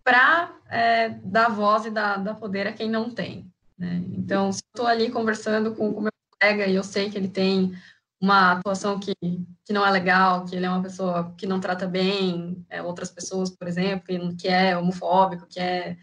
[0.03, 3.51] para é, dar voz e dar, dar poder a quem não tem.
[3.77, 4.03] Né?
[4.13, 7.27] Então, se eu estou ali conversando com o meu colega e eu sei que ele
[7.27, 7.75] tem
[8.19, 9.13] uma atuação que,
[9.63, 13.11] que não é legal, que ele é uma pessoa que não trata bem é, outras
[13.11, 15.97] pessoas, por exemplo, que é homofóbico, que é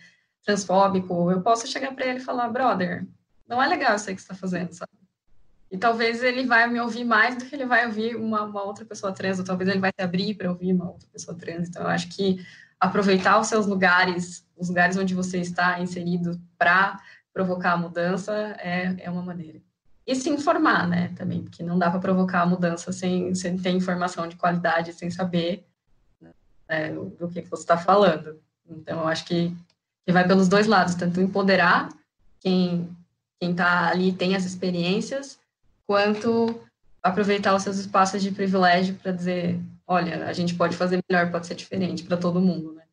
[0.45, 3.07] transfóbico, eu posso chegar para ele e falar, brother,
[3.49, 4.93] não é legal isso aí que você está fazendo, sabe?
[5.71, 8.85] E talvez ele vai me ouvir mais do que ele vai ouvir uma, uma outra
[8.85, 11.69] pessoa trans, ou talvez ele vai se abrir para ouvir uma outra pessoa trans.
[11.69, 12.45] Então, eu acho que
[12.79, 17.01] aproveitar os seus lugares, os lugares onde você está inserido para
[17.33, 19.63] provocar a mudança é, é uma maneira
[20.07, 23.71] e se informar, né, também, porque não dá para provocar a mudança sem, sem ter
[23.71, 25.65] informação de qualidade, sem saber
[26.69, 28.41] né, do que, que você está falando.
[28.69, 29.57] Então, eu acho que,
[30.05, 31.89] que vai pelos dois lados, tanto empoderar
[32.41, 32.91] quem
[33.43, 35.37] quem está ali tem as experiências,
[35.85, 36.63] quanto
[37.03, 41.49] aproveitar os seus espaços de privilégio para dizer, olha, a gente pode fazer melhor, pode
[41.49, 42.85] ser diferente para todo mundo, né?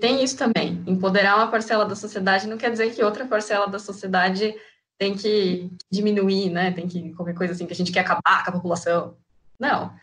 [0.00, 3.78] Tem isso também, empoderar uma parcela da sociedade não quer dizer que outra parcela da
[3.78, 4.54] sociedade
[4.96, 6.70] tem que diminuir, né?
[6.70, 9.14] Tem que qualquer coisa assim que a gente quer acabar com a população.
[9.60, 9.94] Não,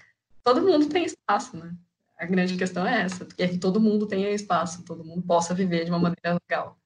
[0.43, 1.73] todo mundo tem espaço, né?
[2.15, 5.83] A grande questão é essa, é que todo mundo tenha espaço, todo mundo possa viver
[5.83, 6.77] de uma maneira legal.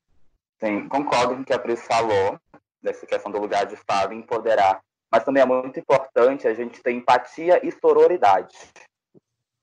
[0.63, 2.39] Sim, concordo com o que a Pris falou,
[2.83, 4.81] dessa questão do lugar de fala empoderar.
[5.11, 8.55] Mas também é muito importante a gente ter empatia e sororidade.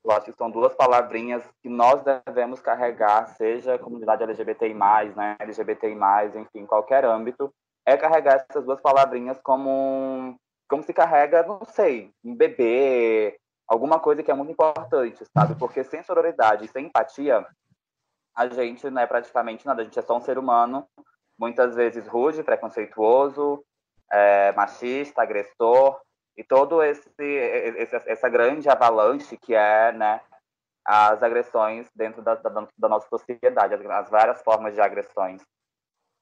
[0.03, 4.73] Eu acho que são duas palavrinhas que nós devemos carregar, seja comunidade LGBTI+,
[5.15, 5.95] né, LGBTI+,
[6.37, 7.53] enfim, qualquer âmbito,
[7.85, 10.37] é carregar essas duas palavrinhas como,
[10.69, 15.55] como se carrega, não sei, um bebê, alguma coisa que é muito importante, sabe?
[15.57, 17.47] Porque sem sororidade e sem empatia,
[18.35, 20.87] a gente não é praticamente nada, a gente é só um ser humano,
[21.41, 23.65] muitas vezes rude, preconceituoso,
[24.13, 25.99] é, machista, agressor,
[26.37, 30.21] e todo esse, esse, essa grande avalanche que é né,
[30.85, 35.43] as agressões dentro da, da, da nossa sociedade, as, as, várias formas de agressões.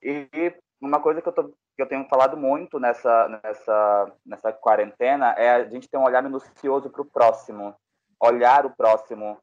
[0.00, 0.28] E
[0.80, 5.50] uma coisa que eu, tô, que eu tenho falado muito nessa, nessa, nessa quarentena é
[5.50, 7.74] a gente ter um olhar minucioso para o próximo,
[8.20, 9.36] olhar o próximo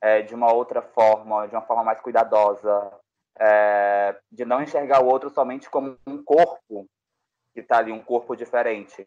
[0.00, 2.90] é, de uma outra forma, de uma forma mais cuidadosa,
[3.38, 6.86] é, de não enxergar o outro somente como um corpo
[7.54, 9.06] que está ali, um corpo diferente,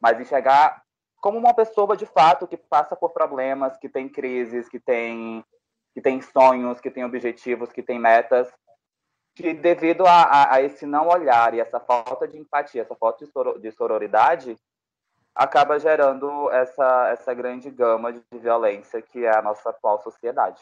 [0.00, 0.82] mas enxergar
[1.20, 5.44] como uma pessoa de fato que passa por problemas, que tem crises, que tem,
[5.94, 8.50] que tem sonhos, que tem objetivos, que tem metas,
[9.34, 13.24] que devido a, a, a esse não olhar e essa falta de empatia, essa falta
[13.58, 14.56] de sororidade,
[15.34, 20.60] acaba gerando essa, essa grande gama de violência que é a nossa atual sociedade.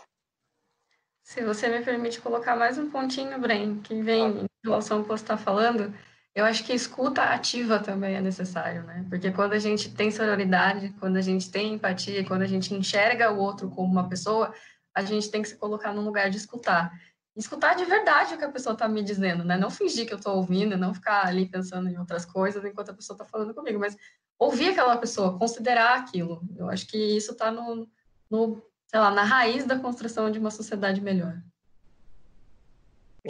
[1.28, 5.10] Se você me permite colocar mais um pontinho, Bren, que vem em relação ao que
[5.10, 5.92] você está falando,
[6.34, 9.04] eu acho que escuta ativa também é necessário, né?
[9.10, 13.30] Porque quando a gente tem sororidade, quando a gente tem empatia, quando a gente enxerga
[13.30, 14.54] o outro como uma pessoa,
[14.94, 16.98] a gente tem que se colocar num lugar de escutar.
[17.36, 19.58] Escutar de verdade o que a pessoa está me dizendo, né?
[19.58, 22.94] Não fingir que eu estou ouvindo, não ficar ali pensando em outras coisas enquanto a
[22.94, 23.94] pessoa está falando comigo, mas
[24.38, 26.40] ouvir aquela pessoa, considerar aquilo.
[26.56, 27.86] Eu acho que isso está no,
[28.30, 31.40] no, sei lá, na raiz da construção de uma sociedade melhor.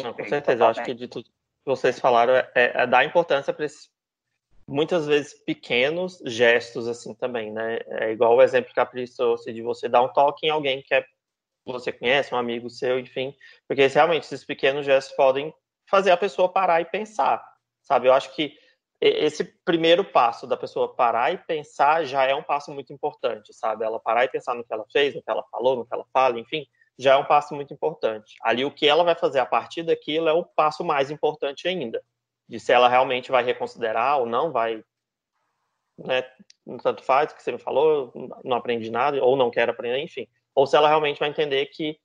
[0.03, 0.63] Não, com certeza.
[0.63, 1.29] Eu acho que de tudo,
[1.65, 3.91] vocês falaram é, é, é dar importância para esses
[4.69, 7.79] muitas vezes pequenos gestos assim também, né?
[7.87, 10.83] É igual o exemplo que a Pris trouxe de você dar um toque em alguém
[10.83, 11.05] que é,
[11.65, 13.35] você conhece, um amigo seu, enfim,
[13.67, 15.53] porque realmente esses pequenos gestos podem
[15.89, 17.43] fazer a pessoa parar e pensar,
[17.83, 18.09] sabe?
[18.09, 18.59] Eu acho que
[19.01, 23.84] esse primeiro passo da pessoa parar e pensar já é um passo muito importante, sabe?
[23.84, 26.05] Ela parar e pensar no que ela fez, no que ela falou, no que ela
[26.12, 26.66] fala, enfim,
[26.99, 28.34] já é um passo muito importante.
[28.42, 32.03] Ali, o que ela vai fazer a partir daquilo é o passo mais importante ainda,
[32.49, 34.82] de se ela realmente vai reconsiderar ou não, vai.
[35.96, 36.22] Né,
[36.82, 38.12] tanto faz o que você me falou,
[38.44, 40.26] não aprendi nada, ou não quero aprender, enfim.
[40.55, 41.99] Ou se ela realmente vai entender que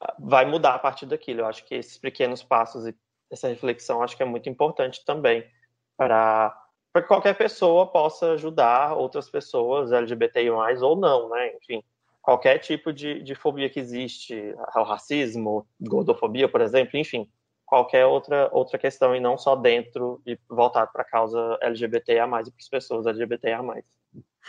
[0.00, 1.40] ah, vai mudar a partir daquilo.
[1.40, 2.94] Eu acho que esses pequenos passos e
[3.30, 5.48] essa reflexão acho que é muito importante também
[5.96, 6.54] para
[6.94, 11.54] que qualquer pessoa possa ajudar outras pessoas LGBTI+, ou não, né?
[11.56, 11.82] Enfim,
[12.20, 17.28] qualquer tipo de, de fobia que existe, o racismo, gordofobia, por exemplo, enfim,
[17.66, 22.28] qualquer outra, outra questão e não só dentro e voltado para a causa LGBTA+, e
[22.28, 23.58] para as pessoas LGBTA+.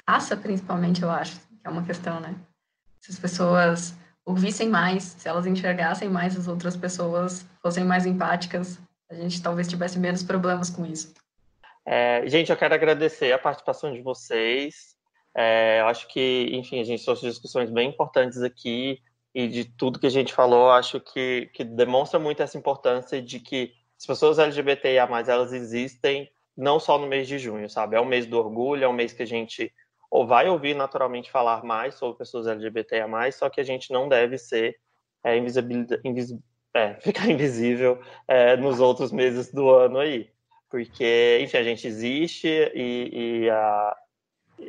[0.08, 2.36] Raça, principalmente, eu acho, que é uma questão, né?
[3.00, 8.80] Se as pessoas ouvissem mais, se elas enxergassem mais as outras pessoas, fossem mais empáticas,
[9.10, 11.14] a gente talvez tivesse menos problemas com isso.
[11.86, 14.96] É, gente, eu quero agradecer a participação de vocês.
[15.36, 19.00] É, eu acho que, enfim, a gente trouxe discussões bem importantes aqui
[19.34, 23.40] e de tudo que a gente falou, acho que, que demonstra muito essa importância de
[23.40, 27.96] que as pessoas LGBTIA+, elas existem não só no mês de junho, sabe?
[27.96, 29.74] É o mês do orgulho, é um mês que a gente
[30.12, 34.38] ou vai ouvir naturalmente falar mais sobre pessoas LGBTIA+, só que a gente não deve
[34.38, 34.78] ser
[35.24, 36.36] é, invis...
[36.76, 40.30] é, ficar invisível é, nos outros meses do ano aí.
[40.74, 43.96] Porque, enfim, a gente existe e, e a,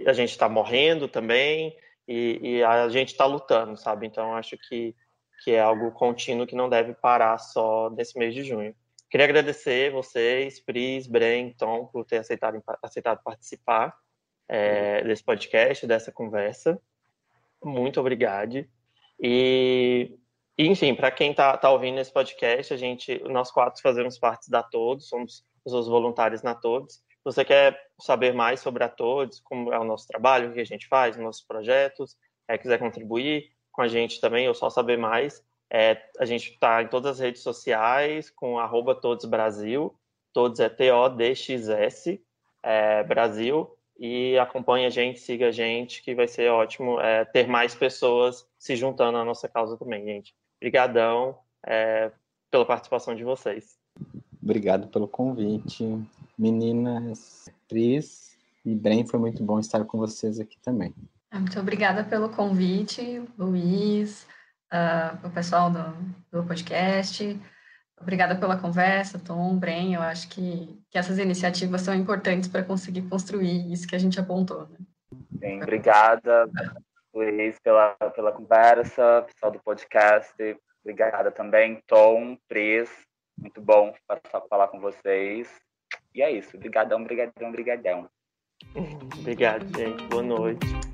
[0.07, 1.75] a gente está morrendo também
[2.07, 4.07] e, e a gente está lutando, sabe?
[4.07, 4.95] Então acho que,
[5.43, 8.77] que é algo contínuo que não deve parar só nesse mês de junho.
[9.09, 13.97] Queria agradecer vocês, Pris, Bren, Tom, por ter aceitado, aceitado participar
[14.47, 16.79] é, desse podcast, dessa conversa.
[17.65, 18.63] Muito obrigado.
[19.19, 20.19] E,
[20.59, 24.63] enfim, para quem está tá ouvindo esse podcast, a gente, nós quatro fazemos parte da
[24.63, 29.79] Todos, somos pessoas voluntárias na Todos você quer saber mais sobre a Todos, como é
[29.79, 33.89] o nosso trabalho, o que a gente faz, nossos projetos, é, quiser contribuir com a
[33.89, 35.43] gente também, ou só saber mais,
[35.73, 39.99] é, a gente está em todas as redes sociais com arroba Todos Brasil,
[40.33, 42.23] Todos é T-O-D-X-S,
[42.63, 47.47] é, Brasil, e acompanhe a gente, siga a gente, que vai ser ótimo é, ter
[47.47, 50.35] mais pessoas se juntando à nossa causa também, gente.
[50.61, 52.11] Obrigadão é,
[52.51, 53.84] pela participação de vocês.
[54.45, 55.83] Obrigado pelo convite.
[56.39, 60.95] Meninas, Cris e Bren, foi muito bom estar com vocês aqui também.
[61.33, 64.27] Muito obrigada pelo convite, Luiz,
[64.71, 65.83] uh, o pessoal do,
[66.31, 67.41] do podcast.
[67.99, 69.95] Obrigada pela conversa, Tom, Bren.
[69.95, 74.21] Eu acho que, que essas iniciativas são importantes para conseguir construir isso que a gente
[74.21, 74.69] apontou.
[74.69, 74.77] Né?
[75.41, 76.51] Sim, obrigada,
[77.15, 80.35] Luiz, pela, pela conversa, pessoal do podcast.
[80.83, 82.91] Obrigada também, Tom, Pris.
[83.39, 83.95] Muito bom
[84.49, 85.49] falar com vocês.
[86.15, 86.57] E é isso.
[86.57, 88.11] Obrigadão, brigadão, brigadão.
[89.19, 90.03] Obrigado, gente.
[90.05, 90.94] Boa noite.